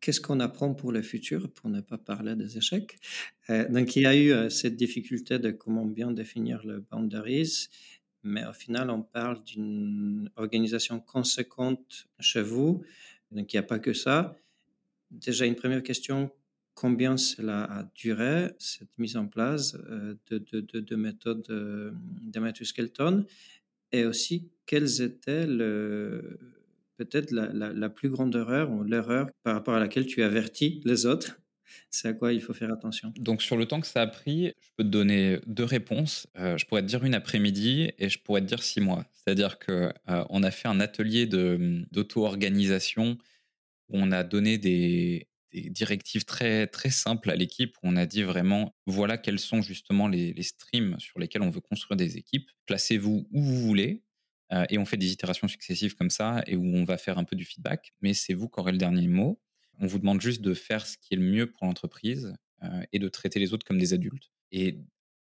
qu'est-ce 0.00 0.20
qu'on 0.20 0.40
apprend 0.40 0.74
pour 0.74 0.92
le 0.92 1.02
futur, 1.02 1.50
pour 1.50 1.70
ne 1.70 1.80
pas 1.80 1.98
parler 1.98 2.36
des 2.36 2.58
échecs. 2.58 2.98
Euh, 3.50 3.68
donc, 3.68 3.96
il 3.96 4.02
y 4.02 4.06
a 4.06 4.16
eu 4.16 4.50
cette 4.50 4.76
difficulté 4.76 5.38
de 5.38 5.50
comment 5.50 5.84
bien 5.84 6.10
définir 6.10 6.64
le 6.64 6.80
boundaries, 6.80 7.68
mais 8.22 8.44
au 8.46 8.52
final, 8.52 8.90
on 8.90 9.02
parle 9.02 9.42
d'une 9.44 10.30
organisation 10.36 11.00
conséquente 11.00 12.06
chez 12.20 12.42
vous. 12.42 12.82
Donc, 13.30 13.52
il 13.52 13.56
n'y 13.56 13.60
a 13.60 13.64
pas 13.64 13.78
que 13.78 13.92
ça. 13.92 14.36
Déjà, 15.16 15.46
une 15.46 15.56
première 15.56 15.82
question, 15.82 16.30
combien 16.74 17.16
cela 17.16 17.64
a 17.64 17.90
duré, 17.94 18.50
cette 18.58 18.96
mise 18.98 19.16
en 19.16 19.26
place 19.26 19.76
euh, 19.90 20.14
de, 20.30 20.38
de, 20.38 20.60
de, 20.60 20.80
de 20.80 20.96
méthodes 20.96 21.46
euh, 21.50 21.90
Skelton, 22.62 23.24
et 23.92 24.04
aussi 24.04 24.50
quelles 24.66 25.00
étaient 25.00 25.46
peut-être 26.96 27.30
la, 27.30 27.88
plus 27.88 28.10
grande 28.10 28.34
erreur 28.34 28.70
ou 28.70 28.82
l'erreur 28.82 29.28
par 29.42 29.54
rapport 29.54 29.74
à 29.74 29.80
laquelle 29.80 30.06
tu 30.06 30.22
avertis 30.22 30.82
les 30.84 31.06
autres? 31.06 31.38
C'est 31.90 32.08
à 32.08 32.12
quoi 32.12 32.32
il 32.32 32.40
faut 32.40 32.52
faire 32.52 32.72
attention. 32.72 33.12
Donc 33.18 33.42
sur 33.42 33.56
le 33.56 33.66
temps 33.66 33.80
que 33.80 33.86
ça 33.86 34.02
a 34.02 34.06
pris, 34.06 34.46
je 34.46 34.70
peux 34.76 34.84
te 34.84 34.88
donner 34.88 35.40
deux 35.46 35.64
réponses. 35.64 36.26
Euh, 36.38 36.58
je 36.58 36.66
pourrais 36.66 36.82
te 36.82 36.86
dire 36.86 37.04
une 37.04 37.14
après-midi 37.14 37.90
et 37.98 38.08
je 38.08 38.18
pourrais 38.18 38.40
te 38.40 38.46
dire 38.46 38.62
six 38.62 38.80
mois. 38.80 39.04
C'est-à-dire 39.12 39.58
que 39.58 39.92
on 40.06 40.42
a 40.42 40.50
fait 40.50 40.68
un 40.68 40.80
atelier 40.80 41.26
d'auto-organisation 41.26 43.18
on 43.88 44.12
a 44.12 44.24
donné 44.24 44.58
des, 44.58 45.28
directives 45.52 46.24
très, 46.24 46.66
très 46.66 46.90
simples 46.90 47.30
à 47.30 47.36
l'équipe, 47.36 47.76
où 47.78 47.88
on 47.88 47.96
a 47.96 48.04
dit 48.06 48.22
vraiment, 48.22 48.74
voilà 48.86 49.16
quels 49.16 49.38
sont 49.38 49.62
justement 49.62 50.08
les, 50.08 50.34
streams 50.42 50.96
sur 50.98 51.18
lesquels 51.18 51.42
on 51.42 51.50
veut 51.50 51.60
construire 51.60 51.96
des 51.96 52.18
équipes. 52.18 52.50
Placez-vous 52.66 53.26
où 53.30 53.42
vous 53.42 53.60
voulez, 53.62 54.02
euh, 54.52 54.66
et 54.68 54.78
on 54.78 54.84
fait 54.84 54.96
des 54.96 55.12
itérations 55.12 55.48
successives 55.48 55.94
comme 55.94 56.10
ça, 56.10 56.42
et 56.46 56.56
où 56.56 56.64
on 56.64 56.84
va 56.84 56.98
faire 56.98 57.18
un 57.18 57.24
peu 57.24 57.36
du 57.36 57.44
feedback, 57.44 57.94
mais 58.02 58.12
c'est 58.12 58.34
vous 58.34 58.48
qui 58.48 58.60
aurez 58.60 58.72
le 58.72 58.78
dernier 58.78 59.08
mot. 59.08 59.40
On 59.78 59.86
vous 59.86 59.98
demande 59.98 60.20
juste 60.20 60.42
de 60.42 60.54
faire 60.54 60.86
ce 60.86 60.96
qui 60.98 61.14
est 61.14 61.16
le 61.16 61.24
mieux 61.24 61.50
pour 61.50 61.66
l'entreprise 61.66 62.34
euh, 62.62 62.82
et 62.92 62.98
de 62.98 63.08
traiter 63.08 63.38
les 63.38 63.52
autres 63.52 63.66
comme 63.66 63.78
des 63.78 63.94
adultes. 63.94 64.30
Et 64.52 64.78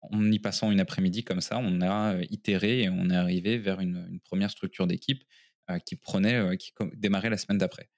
en 0.02 0.30
y 0.30 0.38
passant 0.38 0.70
une 0.70 0.80
après-midi 0.80 1.24
comme 1.24 1.40
ça, 1.40 1.58
on 1.58 1.80
a 1.80 2.14
euh, 2.14 2.24
itéré 2.30 2.82
et 2.82 2.88
on 2.88 3.10
est 3.10 3.16
arrivé 3.16 3.58
vers 3.58 3.80
une, 3.80 4.20
première 4.24 4.50
structure 4.50 4.86
d'équipe 4.86 5.22
qui 5.84 5.96
prenait, 5.96 6.56
qui 6.58 6.72
démarrait 6.94 7.28
la 7.28 7.36
semaine 7.36 7.58
d'après. 7.58 7.90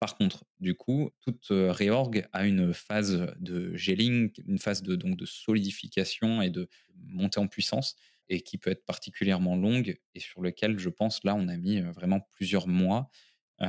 Par 0.00 0.16
contre, 0.16 0.44
du 0.60 0.74
coup, 0.74 1.10
toute 1.20 1.46
réorg 1.50 2.26
a 2.32 2.46
une 2.46 2.74
phase 2.74 3.32
de 3.40 3.74
gelling, 3.74 4.30
une 4.46 4.58
phase 4.58 4.82
de, 4.82 4.94
donc, 4.94 5.16
de 5.16 5.24
solidification 5.26 6.42
et 6.42 6.50
de 6.50 6.68
montée 6.94 7.40
en 7.40 7.48
puissance, 7.48 7.96
et 8.28 8.40
qui 8.42 8.58
peut 8.58 8.70
être 8.70 8.84
particulièrement 8.84 9.56
longue, 9.56 9.98
et 10.14 10.20
sur 10.20 10.42
lequel, 10.42 10.78
je 10.78 10.88
pense, 10.90 11.24
là, 11.24 11.34
on 11.34 11.48
a 11.48 11.56
mis 11.56 11.80
vraiment 11.80 12.20
plusieurs 12.32 12.68
mois, 12.68 13.08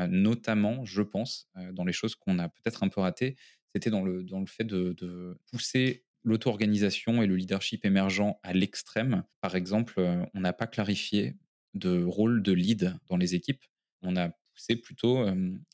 notamment, 0.10 0.84
je 0.84 1.02
pense, 1.02 1.50
dans 1.74 1.86
les 1.86 1.94
choses 1.94 2.16
qu'on 2.16 2.40
a 2.40 2.50
peut-être 2.50 2.84
un 2.84 2.90
peu 2.90 3.00
ratées, 3.00 3.36
c'était 3.74 3.90
dans 3.90 4.04
le, 4.04 4.24
dans 4.24 4.40
le 4.40 4.46
fait 4.48 4.64
de, 4.66 4.94
de 4.94 5.38
pousser 5.52 6.04
l'auto-organisation 6.24 7.22
et 7.22 7.28
le 7.28 7.36
leadership 7.38 7.86
émergent 7.86 8.36
à 8.44 8.52
l'extrême. 8.52 9.24
Par 9.40 9.56
exemple, 9.56 10.02
on 10.34 10.40
n'a 10.42 10.52
pas 10.54 10.68
clarifié 10.68 11.36
de 11.74 12.04
rôle 12.04 12.42
de 12.44 12.52
lead 12.52 12.98
dans 13.08 13.16
les 13.18 13.36
équipes. 13.36 13.64
On 14.02 14.18
a 14.18 14.32
c'est 14.58 14.76
plutôt 14.76 15.26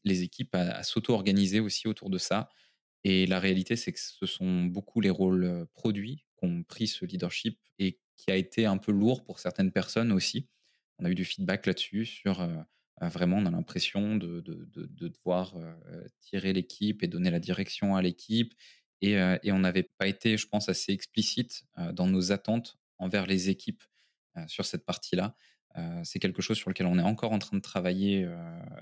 les 0.04 0.24
équipes 0.24 0.56
à, 0.56 0.84
s'auto-organiser 0.84 1.60
aussi 1.60 1.88
autour 1.88 2.10
de 2.10 2.18
ça. 2.18 2.50
Et 3.04 3.26
la 3.26 3.40
réalité, 3.40 3.76
c'est 3.76 3.92
que 3.92 4.00
ce 4.00 4.26
sont 4.26 4.64
beaucoup 4.66 5.02
les 5.02 5.10
rôles 5.10 5.68
produits 5.74 6.26
qui 6.38 6.46
ont 6.46 6.64
pris 6.64 6.88
ce 6.88 7.06
leadership 7.06 7.60
et 7.80 8.00
qui 8.16 8.32
a 8.32 8.36
été 8.36 8.66
un 8.66 8.78
peu 8.78 8.92
lourd 8.92 9.24
pour 9.24 9.40
certaines 9.40 9.72
personnes 9.72 10.12
aussi. 10.12 10.48
On 11.00 11.06
a 11.06 11.10
eu 11.10 11.16
du 11.16 11.26
feedback 11.26 11.66
là-dessus 11.66 12.06
sur 12.06 12.48
vraiment, 13.02 13.38
on 13.38 13.46
a 13.46 13.52
l'impression 13.52 14.16
de, 14.16 14.42
devoir 14.42 15.56
tirer 16.22 16.54
l'équipe 16.54 17.04
et 17.04 17.08
donner 17.08 17.32
la 17.32 17.40
direction 17.40 17.96
à 17.96 18.02
l'équipe. 18.02 18.54
Et, 19.02 19.14
et 19.44 19.52
on 19.52 19.60
n'avait 19.60 19.90
pas 19.98 20.08
été, 20.08 20.38
je 20.38 20.48
pense, 20.48 20.70
assez 20.70 20.94
explicite 20.94 21.66
dans 21.94 22.08
nos 22.08 22.32
attentes 22.32 22.78
envers 23.00 23.26
les 23.26 23.50
équipes 23.50 23.84
sur 24.48 24.66
cette 24.66 24.86
partie-là. 24.86 25.36
C'est 26.04 26.20
quelque 26.20 26.42
chose 26.42 26.58
sur 26.58 26.70
lequel 26.70 26.86
on 26.86 27.00
est 27.00 27.04
encore 27.04 27.32
en 27.32 27.40
train 27.40 27.58
de 27.58 27.62
travailler 27.62 28.26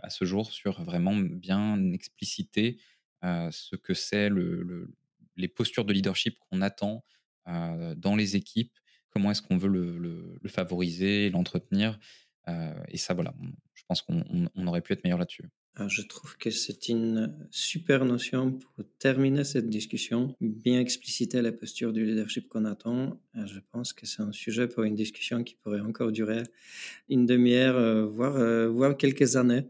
à 0.04 0.10
ce 0.10 0.25
jour, 0.25 0.51
sur 0.51 0.84
vraiment 0.84 1.15
bien 1.15 1.91
expliciter 1.91 2.80
ce 3.23 3.75
que 3.75 3.93
c'est 3.93 4.30
le, 4.30 4.93
les 5.38 5.47
postures 5.47 5.86
de 5.86 5.93
leadership 5.93 6.38
qu'on 6.39 6.62
attend 6.62 7.06
dans 7.45 8.15
les 8.15 8.36
équipes, 8.36 8.77
comment 9.10 9.32
est-ce 9.32 9.41
qu'on 9.41 9.58
veut 9.58 9.69
le, 9.69 10.38
le 10.41 10.49
favoriser, 10.49 11.30
l'entretenir. 11.30 11.97
et 12.47 12.97
ça, 12.97 13.13
voilà, 13.13 13.34
je 13.73 13.84
pense 13.88 14.01
qu'on 14.01 14.67
aurait 14.67 14.82
pu 14.82 14.93
être 14.93 15.04
meilleur 15.04 15.19
là-dessus. 15.19 15.49
Ah, 15.75 15.88
je 15.88 16.01
trouve 16.01 16.38
que 16.38 16.51
c'est 16.51 16.89
une 16.89 17.34
super 17.49 18.03
notion 18.03 18.51
pour 18.51 18.84
terminer 18.99 19.45
cette 19.45 19.69
discussion, 19.69 20.36
bien 20.41 20.81
expliciter 20.81 21.41
la 21.41 21.53
posture 21.53 21.93
du 21.93 22.05
leadership 22.05 22.49
qu'on 22.49 22.65
attend. 22.65 23.21
Ah, 23.34 23.45
je 23.45 23.60
pense 23.71 23.93
que 23.93 24.05
c'est 24.05 24.21
un 24.21 24.34
sujet 24.34 24.67
pour 24.67 24.84
une 24.84 24.95
discussion 24.95 25.43
qui 25.43 25.55
pourrait 25.55 25.79
encore 25.79 26.12
durer 26.12 26.43
une 27.07 27.25
demi-heure, 27.25 27.77
euh, 27.77 28.05
voire, 28.05 28.36
euh, 28.36 28.67
voire 28.67 28.97
quelques 28.97 29.38
années, 29.38 29.63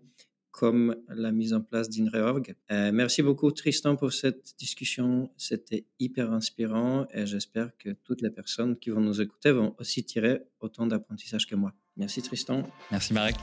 comme 0.49 0.95
la 1.07 1.31
mise 1.31 1.53
en 1.53 1.61
place 1.61 1.87
d'InReorg. 1.87 2.55
Euh, 2.71 2.91
merci 2.91 3.21
beaucoup 3.21 3.51
Tristan 3.51 3.95
pour 3.95 4.11
cette 4.11 4.55
discussion. 4.57 5.31
C'était 5.37 5.85
hyper 5.99 6.33
inspirant 6.33 7.05
et 7.13 7.27
j'espère 7.27 7.77
que 7.77 7.91
toutes 8.03 8.21
les 8.21 8.31
personnes 8.31 8.75
qui 8.75 8.89
vont 8.89 9.01
nous 9.01 9.21
écouter 9.21 9.51
vont 9.51 9.75
aussi 9.79 10.03
tirer 10.03 10.41
autant 10.59 10.87
d'apprentissage 10.87 11.45
que 11.45 11.55
moi. 11.55 11.73
Merci 11.95 12.23
Tristan. 12.23 12.63
Merci 12.89 13.13
Marek. 13.13 13.35